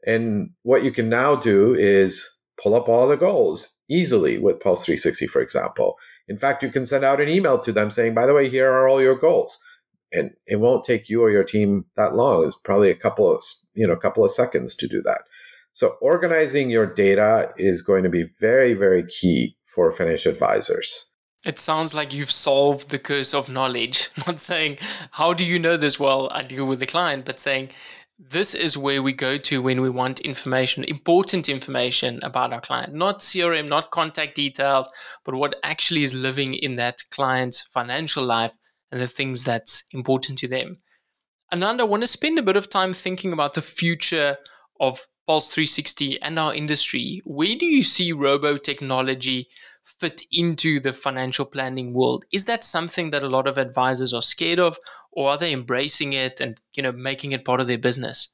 [0.06, 2.28] And what you can now do is
[2.62, 5.96] pull up all the goals easily with Pulse 360, for example.
[6.28, 8.70] In fact, you can send out an email to them saying, by the way, here
[8.70, 9.58] are all your goals.
[10.12, 12.46] And it won't take you or your team that long.
[12.46, 13.42] It's probably a couple of,
[13.74, 15.22] you know, a couple of seconds to do that.
[15.72, 21.12] So organizing your data is going to be very, very key for financial advisors.
[21.46, 24.10] It sounds like you've solved the curse of knowledge.
[24.26, 24.78] Not saying,
[25.12, 26.00] how do you know this?
[26.00, 27.70] Well, I deal with the client, but saying,
[28.18, 32.92] this is where we go to when we want information, important information about our client,
[32.92, 34.88] not CRM, not contact details,
[35.24, 38.56] but what actually is living in that client's financial life
[38.90, 40.76] and the things that's important to them.
[41.52, 44.36] Ananda, I want to spend a bit of time thinking about the future
[44.80, 47.22] of Pulse 360 and our industry.
[47.24, 49.48] Where do you see robo technology
[49.88, 52.24] fit into the financial planning world.
[52.32, 54.78] Is that something that a lot of advisors are scared of,
[55.10, 58.28] or are they embracing it and you know making it part of their business?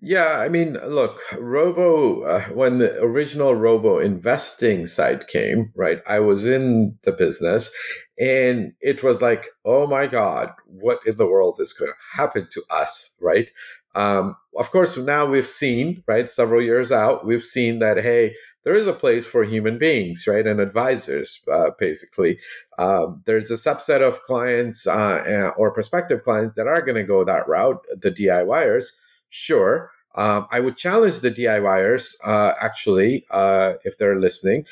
[0.00, 6.20] Yeah, I mean, look, Robo, uh, when the original Robo investing site came, right, I
[6.20, 7.74] was in the business
[8.16, 12.46] and it was like, oh my God, what in the world is going to happen
[12.52, 13.50] to us, right?
[13.96, 18.36] Um, of course, now we've seen, right, several years out, we've seen that, hey,
[18.68, 22.38] there is a place for human beings, right, and advisors, uh, basically.
[22.78, 27.24] Um, there's a subset of clients uh, or prospective clients that are going to go
[27.24, 28.90] that route, the DIYers
[29.30, 29.90] Sure.
[30.14, 34.66] Um, I would challenge the DIYers, uh, actually, uh, if they're listening.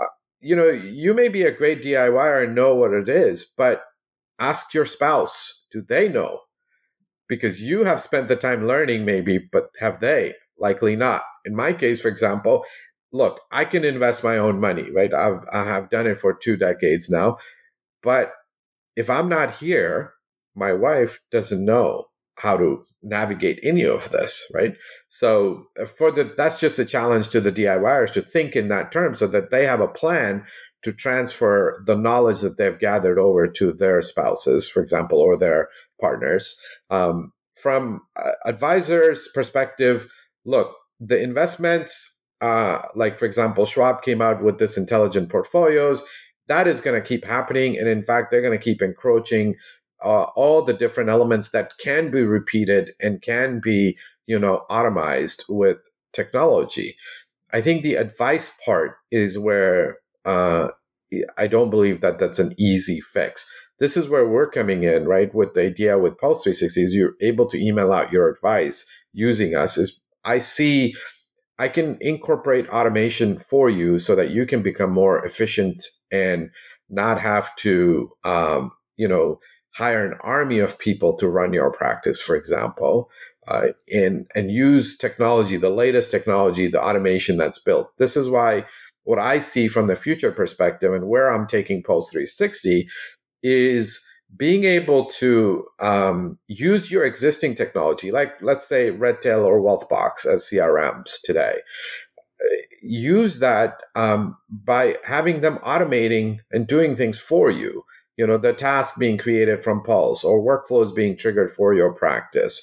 [0.00, 0.06] Uh,
[0.40, 3.82] you know, you may be a great DIYer and know what it is, but
[4.38, 6.42] ask your spouse do they know?
[7.28, 10.34] Because you have spent the time learning, maybe, but have they?
[10.56, 11.22] Likely not.
[11.44, 12.64] In my case, for example,
[13.12, 15.12] look, I can invest my own money, right?
[15.12, 17.38] I've I have done it for two decades now,
[18.02, 18.32] but
[18.96, 20.14] if I'm not here,
[20.54, 22.06] my wife doesn't know
[22.36, 24.74] how to navigate any of this, right?
[25.08, 28.92] So uh, for the that's just a challenge to the DIYers to think in that
[28.92, 30.44] term so that they have a plan
[30.82, 35.68] to transfer the knowledge that they've gathered over to their spouses, for example, or their
[36.00, 36.58] partners.
[36.88, 40.08] Um, from uh, advisors' perspective,
[40.46, 46.04] look, the investments, uh, like for example, Schwab came out with this intelligent portfolios.
[46.48, 49.56] That is going to keep happening, and in fact, they're going to keep encroaching
[50.02, 55.44] uh, all the different elements that can be repeated and can be you know automized
[55.48, 55.78] with
[56.12, 56.96] technology
[57.52, 60.68] i think the advice part is where uh,
[61.36, 65.34] i don't believe that that's an easy fix this is where we're coming in right
[65.34, 69.54] with the idea with pulse 360 is you're able to email out your advice using
[69.54, 70.94] us is i see
[71.60, 76.50] i can incorporate automation for you so that you can become more efficient and
[76.88, 79.38] not have to um, you know
[79.74, 83.10] hire an army of people to run your practice, for example,
[83.48, 87.90] uh, and and use technology, the latest technology, the automation that's built.
[87.98, 88.64] This is why
[89.04, 92.88] what I see from the future perspective and where I'm taking Pulse 360
[93.42, 94.06] is
[94.36, 100.48] being able to um, use your existing technology, like let's say Redtail or Wealthbox as
[100.50, 101.58] CRMs today.
[102.82, 107.84] Use that um, by having them automating and doing things for you
[108.20, 112.54] you know the task being created from pulse or workflows being triggered for your practice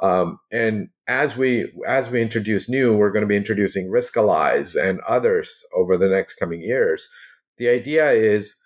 [0.00, 5.00] um, and as we as we introduce new we're going to be introducing riskalyze and
[5.08, 7.08] others over the next coming years
[7.56, 8.60] the idea is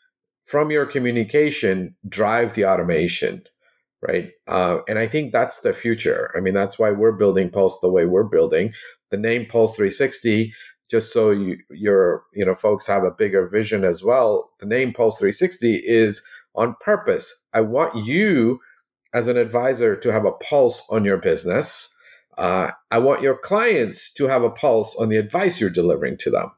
[0.53, 3.42] from your communication drive the automation
[4.03, 4.32] right?
[4.48, 6.30] Uh, and i think that's the future.
[6.36, 8.74] I mean that's why we're building pulse the way we're building.
[9.11, 10.53] The name pulse 360
[10.90, 14.92] just so you, your you know folks have a bigger vision as well the name
[14.92, 17.48] pulse 360 is on purpose.
[17.55, 18.61] I want you
[19.14, 21.96] as an advisor to have a pulse on your business.
[22.36, 26.30] Uh, i want your clients to have a pulse on the advice you're delivering to
[26.30, 26.50] them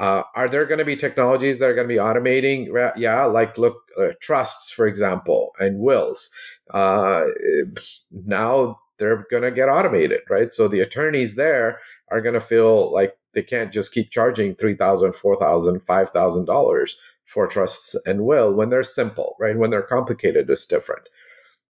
[0.00, 3.58] uh, are there going to be technologies that are going to be automating yeah like
[3.58, 6.34] look uh, trusts for example and wills?
[6.72, 7.26] Uh,
[8.10, 10.52] now they're going to get automated right?
[10.54, 11.80] So the attorneys there
[12.10, 16.92] are going to feel like they can't just keep charging $3000 $4000 $5000
[17.26, 19.58] for trusts and will when they're simple right?
[19.58, 21.10] When they're complicated it's different.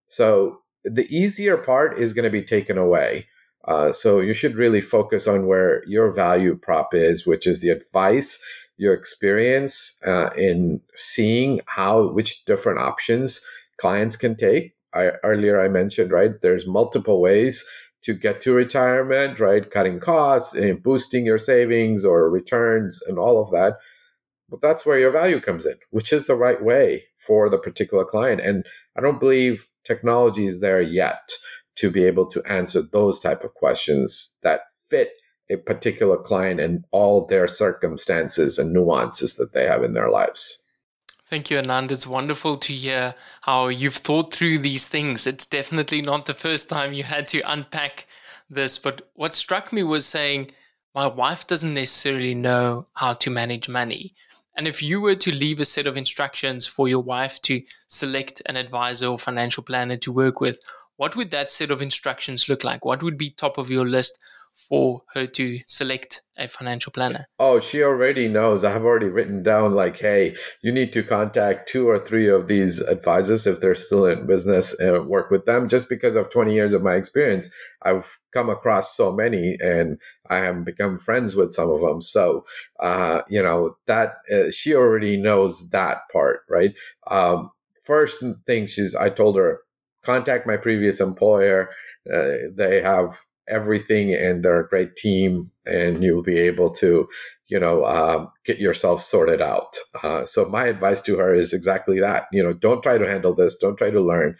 [0.07, 3.27] So the easier part is going to be taken away
[3.65, 7.69] uh, so you should really focus on where your value prop is which is the
[7.69, 8.43] advice
[8.77, 13.45] your experience uh, in seeing how which different options
[13.77, 17.67] clients can take I, earlier i mentioned right there's multiple ways
[18.03, 19.69] to get to retirement, right?
[19.69, 23.77] Cutting costs and boosting your savings or returns and all of that.
[24.49, 28.03] But that's where your value comes in, which is the right way for the particular
[28.03, 28.41] client.
[28.41, 28.65] And
[28.97, 31.31] I don't believe technology is there yet
[31.81, 35.13] to be able to answer those type of questions that fit
[35.49, 40.63] a particular client and all their circumstances and nuances that they have in their lives.
[41.25, 41.91] Thank you, Anand.
[41.91, 45.25] It's wonderful to hear how you've thought through these things.
[45.25, 48.05] It's definitely not the first time you had to unpack
[48.47, 50.51] this, but what struck me was saying,
[50.93, 54.13] my wife doesn't necessarily know how to manage money.
[54.55, 58.41] And if you were to leave a set of instructions for your wife to select
[58.45, 60.59] an advisor or financial planner to work with,
[61.01, 62.85] what would that set of instructions look like?
[62.85, 64.19] What would be top of your list
[64.53, 67.25] for her to select a financial planner?
[67.39, 68.63] Oh, she already knows.
[68.63, 72.47] I have already written down like, hey, you need to contact two or three of
[72.47, 75.67] these advisors if they're still in business and work with them.
[75.67, 79.97] Just because of 20 years of my experience, I've come across so many and
[80.29, 82.03] I have become friends with some of them.
[82.03, 82.45] So,
[82.79, 86.75] uh, you know, that uh, she already knows that part, right?
[87.07, 87.49] Um,
[87.85, 89.61] first thing she's, I told her,
[90.03, 91.69] contact my previous employer.
[92.11, 97.07] Uh, they have everything and they're a great team and you'll be able to
[97.47, 99.75] you know um, get yourself sorted out.
[100.03, 103.33] Uh, so my advice to her is exactly that you know don't try to handle
[103.33, 104.35] this don't try to learn.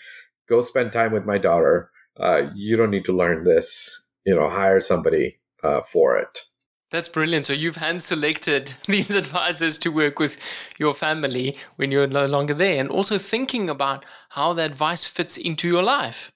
[0.47, 1.89] Go spend time with my daughter.
[2.20, 6.43] Uh, you don't need to learn this you know hire somebody uh, for it
[6.92, 7.46] that's brilliant.
[7.46, 10.38] So you've hand selected these advisors to work with
[10.78, 15.38] your family when you're no longer there, and also thinking about how the advice fits
[15.38, 16.32] into your life.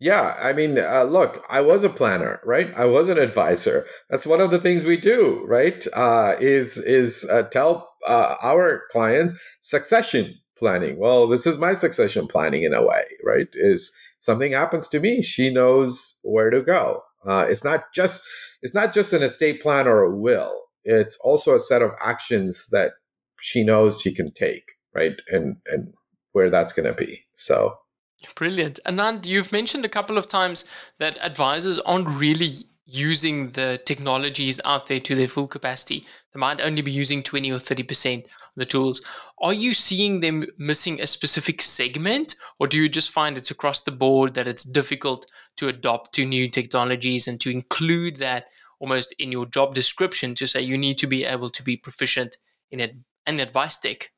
[0.00, 2.72] Yeah, I mean, uh, look, I was a planner, right?
[2.76, 3.84] I was an advisor.
[4.08, 5.84] That's one of the things we do, right?
[5.92, 10.98] Uh, is is uh, tell uh, our clients succession planning.
[10.98, 13.48] Well, this is my succession planning in a way, right?
[13.54, 17.02] Is something happens to me, she knows where to go.
[17.26, 18.24] Uh, it's not just
[18.62, 20.62] it's not just an estate plan or a will.
[20.84, 22.92] It's also a set of actions that
[23.40, 25.16] she knows she can take, right?
[25.28, 25.92] And and
[26.32, 27.24] where that's going to be.
[27.36, 27.76] So
[28.34, 28.80] Brilliant.
[28.84, 30.64] Anand, you've mentioned a couple of times
[30.98, 32.50] that advisors aren't really
[32.84, 36.06] using the technologies out there to their full capacity.
[36.32, 39.00] They might only be using 20 or 30% of the tools.
[39.40, 43.82] Are you seeing them missing a specific segment, or do you just find it's across
[43.82, 48.46] the board that it's difficult to adopt to new technologies and to include that
[48.80, 52.36] almost in your job description to say you need to be able to be proficient
[52.70, 52.96] in it,
[53.26, 54.10] an advice tech?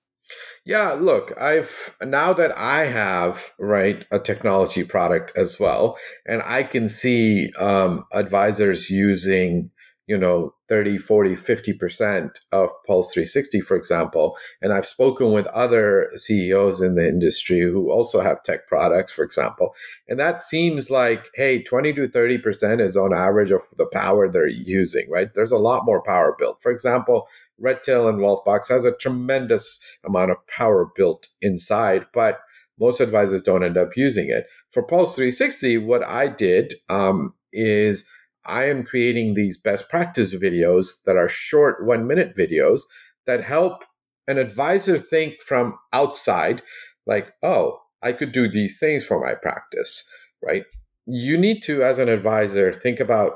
[0.64, 6.62] Yeah, look, I've now that I have right a technology product as well, and I
[6.62, 9.70] can see um, advisors using
[10.11, 14.36] you know 30 40 50% of pulse 360 for example.
[14.61, 19.22] And i've spoken with other ceos in the industry who also have tech products for
[19.22, 19.72] example.
[20.08, 24.48] And that seems like hey 20 to 30% is on average of the power they're
[24.48, 25.32] using right?
[25.32, 26.61] There's a lot more power built.
[26.61, 32.40] For example redtail and wealthbox has a tremendous amount of power built inside but
[32.80, 34.46] most advisors don't end up using it.
[34.72, 38.11] For pulse 360 what i did um, is
[38.45, 42.82] I am creating these best practice videos that are short one minute videos
[43.26, 43.84] that help
[44.26, 46.62] an advisor think from outside,
[47.07, 50.11] like, oh, I could do these things for my practice,
[50.43, 50.64] right?
[51.07, 53.34] You need to, as an advisor, think about,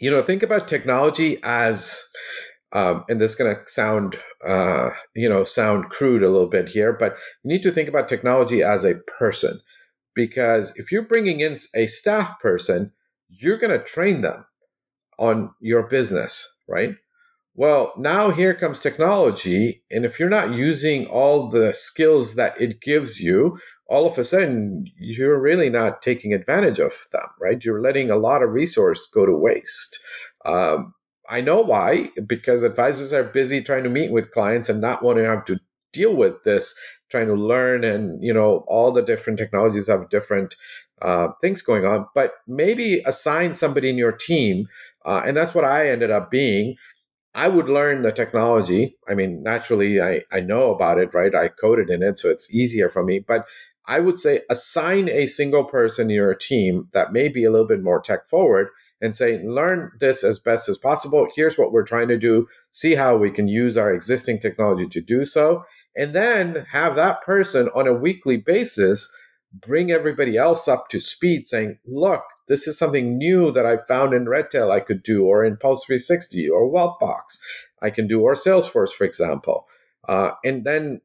[0.00, 2.02] you know, think about technology as,
[2.72, 4.16] um, and this is going to sound,
[4.46, 8.08] uh, you know, sound crude a little bit here, but you need to think about
[8.08, 9.60] technology as a person.
[10.14, 12.92] Because if you're bringing in a staff person,
[13.30, 14.44] you're going to train them
[15.18, 16.96] on your business, right?
[17.54, 19.82] Well, now here comes technology.
[19.90, 24.24] And if you're not using all the skills that it gives you, all of a
[24.24, 27.62] sudden you're really not taking advantage of them, right?
[27.62, 30.00] You're letting a lot of resource go to waste.
[30.44, 30.94] Um,
[31.28, 35.24] I know why, because advisors are busy trying to meet with clients and not wanting
[35.24, 35.60] to have to
[35.92, 36.78] deal with this
[37.10, 40.54] trying to learn and you know all the different technologies have different
[41.02, 44.66] uh, things going on but maybe assign somebody in your team
[45.04, 46.76] uh, and that's what i ended up being.
[47.32, 48.96] I would learn the technology.
[49.08, 51.34] I mean naturally I, I know about it right?
[51.34, 53.46] I coded in it so it's easier for me but
[53.86, 57.66] i would say assign a single person in your team that may be a little
[57.66, 58.68] bit more tech forward
[59.00, 61.26] and say learn this as best as possible.
[61.34, 62.46] Here's what we're trying to do.
[62.72, 65.64] See how we can use our existing technology to do so.
[65.96, 69.12] And then have that person on a weekly basis
[69.52, 74.12] bring everybody else up to speed saying, look, this is something new that I found
[74.12, 77.40] in Redtail I could do, or in Pulse 360, or Wealthbox
[77.80, 79.66] I can do, or Salesforce, for example.
[80.08, 81.00] Uh, and then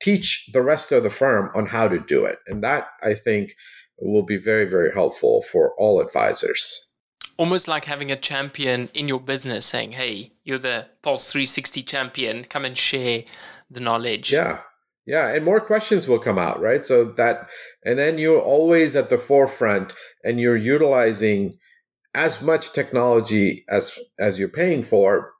[0.00, 2.38] teach the rest of the firm on how to do it.
[2.46, 3.56] And that, I think,
[4.00, 6.94] will be very, very helpful for all advisors.
[7.36, 12.44] Almost like having a champion in your business saying, hey, you're the Pulse 360 champion,
[12.44, 13.24] come and share
[13.70, 14.32] the knowledge.
[14.32, 14.60] Yeah.
[15.08, 16.84] Yeah, and more questions will come out, right?
[16.84, 17.48] So that
[17.84, 21.58] and then you're always at the forefront and you're utilizing
[22.14, 25.32] as much technology as as you're paying for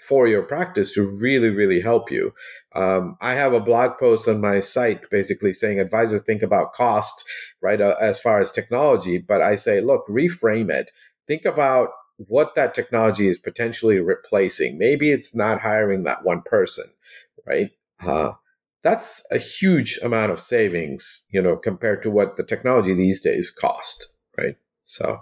[0.00, 2.32] for your practice to really really help you
[2.76, 7.24] um, i have a blog post on my site basically saying advisors think about cost
[7.60, 10.92] right uh, as far as technology but i say look reframe it
[11.26, 16.84] think about what that technology is potentially replacing maybe it's not hiring that one person
[17.46, 17.70] right?
[18.02, 18.32] Uh,
[18.82, 23.50] that's a huge amount of savings, you know, compared to what the technology these days
[23.50, 24.56] cost, right?
[24.84, 25.20] So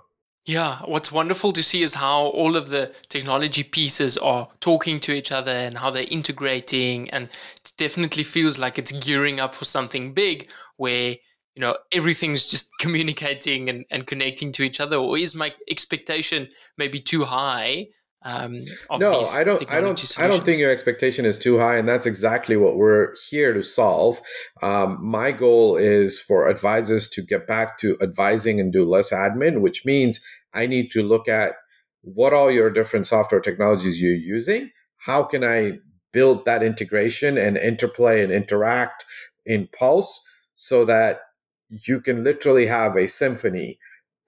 [0.48, 5.12] yeah, what's wonderful to see is how all of the technology pieces are talking to
[5.12, 7.10] each other and how they're integrating.
[7.10, 7.24] And
[7.56, 10.48] it definitely feels like it's gearing up for something big
[10.78, 11.16] where,
[11.54, 14.96] you know, everything's just communicating and, and connecting to each other.
[14.96, 16.48] Or is my expectation
[16.78, 17.88] maybe too high?
[18.22, 18.62] Um,
[18.98, 19.70] no, I don't.
[19.70, 19.98] I don't.
[19.98, 20.18] Solutions?
[20.18, 23.62] I don't think your expectation is too high, and that's exactly what we're here to
[23.62, 24.20] solve.
[24.60, 29.60] Um, my goal is for advisors to get back to advising and do less admin,
[29.60, 31.54] which means I need to look at
[32.02, 34.70] what all your different software technologies you're using.
[34.96, 35.78] How can I
[36.12, 39.04] build that integration and interplay and interact
[39.46, 41.20] in Pulse so that
[41.68, 43.78] you can literally have a symphony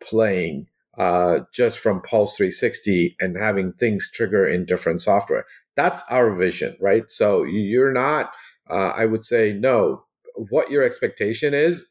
[0.02, 0.66] playing
[0.96, 5.46] uh, just from Pulse 360 and having things trigger in different software.
[5.76, 7.10] That's our vision, right?
[7.10, 8.32] So you're not,
[8.68, 10.04] uh, I would say, no,
[10.48, 11.86] what your expectation is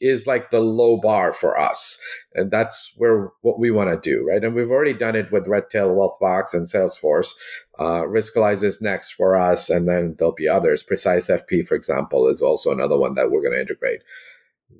[0.00, 2.02] is like the low bar for us.
[2.34, 4.42] And that's where what we want to do right?
[4.42, 7.32] And we've already done it with redtail wealthbox and salesforce.
[7.78, 10.82] Uh, riskalyze is next for us and then there'll be others.
[10.82, 14.02] Precise fp for example is also another one that we're going to integrate.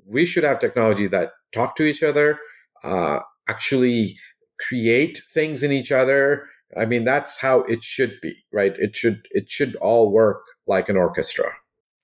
[0.05, 2.39] We should have technology that talk to each other
[2.83, 4.15] uh, actually
[4.67, 9.27] create things in each other i mean that's how it should be right it should
[9.31, 11.51] it should all work like an orchestra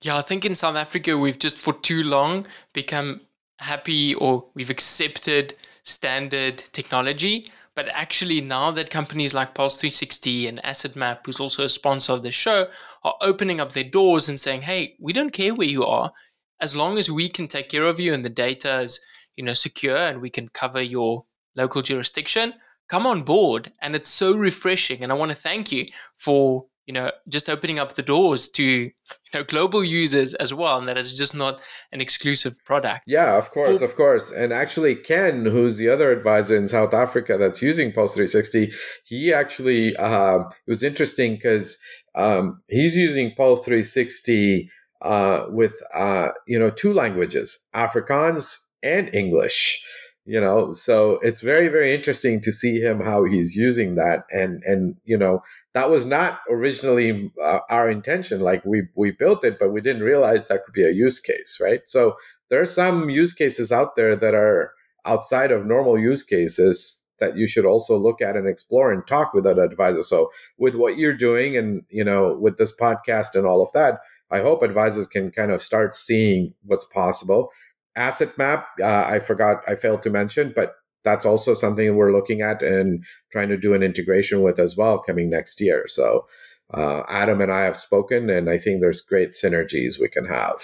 [0.00, 3.22] yeah, I think in South Africa, we've just for too long become
[3.58, 7.50] happy or we've accepted standard technology.
[7.74, 12.22] But actually, now that companies like Pulse 360 and AssetMap, who's also a sponsor of
[12.22, 12.68] the show,
[13.02, 16.12] are opening up their doors and saying, hey, we don't care where you are.
[16.60, 19.00] As long as we can take care of you and the data is
[19.38, 21.24] you know, secure and we can cover your
[21.54, 22.52] local jurisdiction,
[22.88, 23.72] come on board.
[23.80, 25.02] And it's so refreshing.
[25.02, 25.84] And I want to thank you
[26.16, 28.90] for you know just opening up the doors to you
[29.34, 31.60] know global users as well and that is just not
[31.92, 36.10] an exclusive product yeah of course For- of course and actually ken who's the other
[36.10, 38.72] advisor in south africa that's using pulse 360
[39.04, 41.78] he actually uh, it was interesting because
[42.14, 44.70] um, he's using pulse 360
[45.02, 49.82] uh, with uh, you know two languages afrikaans and english
[50.28, 50.74] you know?
[50.74, 55.16] So it's very very interesting to see him how he's using that and and you
[55.16, 59.80] know that was not originally uh, our intention like we we built it but we
[59.80, 61.80] didn't realize that could be a use case right?
[61.86, 62.16] So
[62.50, 64.72] there are some use cases out there that are
[65.06, 69.32] outside of normal use cases that you should also look at and explore and talk
[69.32, 70.02] with that advisor.
[70.02, 74.00] So with what you're doing and you know with this podcast and all of that
[74.30, 77.50] i hope advisors can kind of start seeing what's possible
[77.98, 80.74] AssetMap, uh, I forgot, I failed to mention, but
[81.04, 84.98] that's also something we're looking at and trying to do an integration with as well
[84.98, 85.84] coming next year.
[85.86, 86.26] So
[86.72, 90.60] uh, Adam and I have spoken, and I think there's great synergies we can have.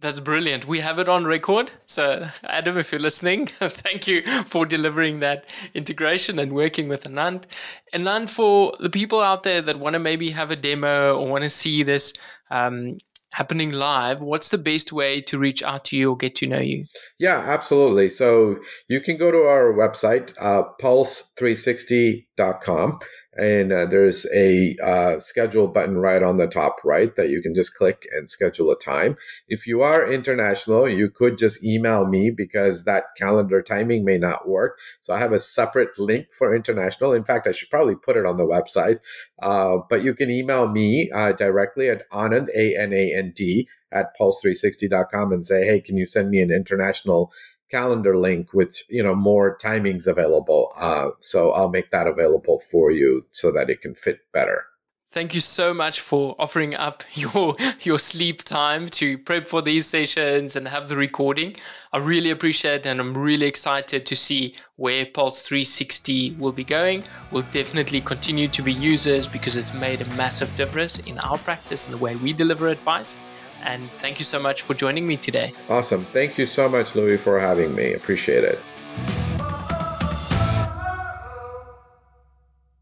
[0.00, 0.68] That's brilliant.
[0.68, 1.72] We have it on record.
[1.86, 7.46] So, Adam, if you're listening, thank you for delivering that integration and working with Anand.
[7.92, 11.42] Anand, for the people out there that want to maybe have a demo or want
[11.42, 12.12] to see this,
[12.50, 12.98] um,
[13.34, 16.60] happening live, what's the best way to reach out to you or get to know
[16.60, 16.84] you?
[17.18, 18.08] Yeah, absolutely.
[18.08, 18.58] So
[18.88, 22.98] you can go to our website, uh, pulse360.com,
[23.38, 27.54] and uh, there's a uh, schedule button right on the top right that you can
[27.54, 29.16] just click and schedule a time.
[29.46, 34.48] If you are international, you could just email me because that calendar timing may not
[34.48, 34.78] work.
[35.00, 37.12] So I have a separate link for international.
[37.12, 38.98] In fact, I should probably put it on the website.
[39.40, 43.68] Uh, but you can email me uh, directly at Anand, A N A N D,
[43.92, 47.32] at pulse360.com and say, hey, can you send me an international
[47.70, 50.72] calendar link with you know more timings available.
[50.76, 54.66] Uh, so i'll make that available for you so that it can fit better.
[55.10, 59.86] Thank you so much for offering up your your sleep time to prep for these
[59.86, 61.56] sessions and have the recording.
[61.94, 66.64] I really appreciate it and i'm really excited to see where pulse 360 will be
[66.64, 67.04] going.
[67.30, 71.86] We'll definitely continue to be users because it's made a massive difference in our practice
[71.86, 73.16] and the way we deliver advice
[73.64, 75.52] and thank you so much for joining me today.
[75.68, 76.04] Awesome.
[76.04, 77.94] Thank you so much, Louis, for having me.
[77.94, 78.58] Appreciate it.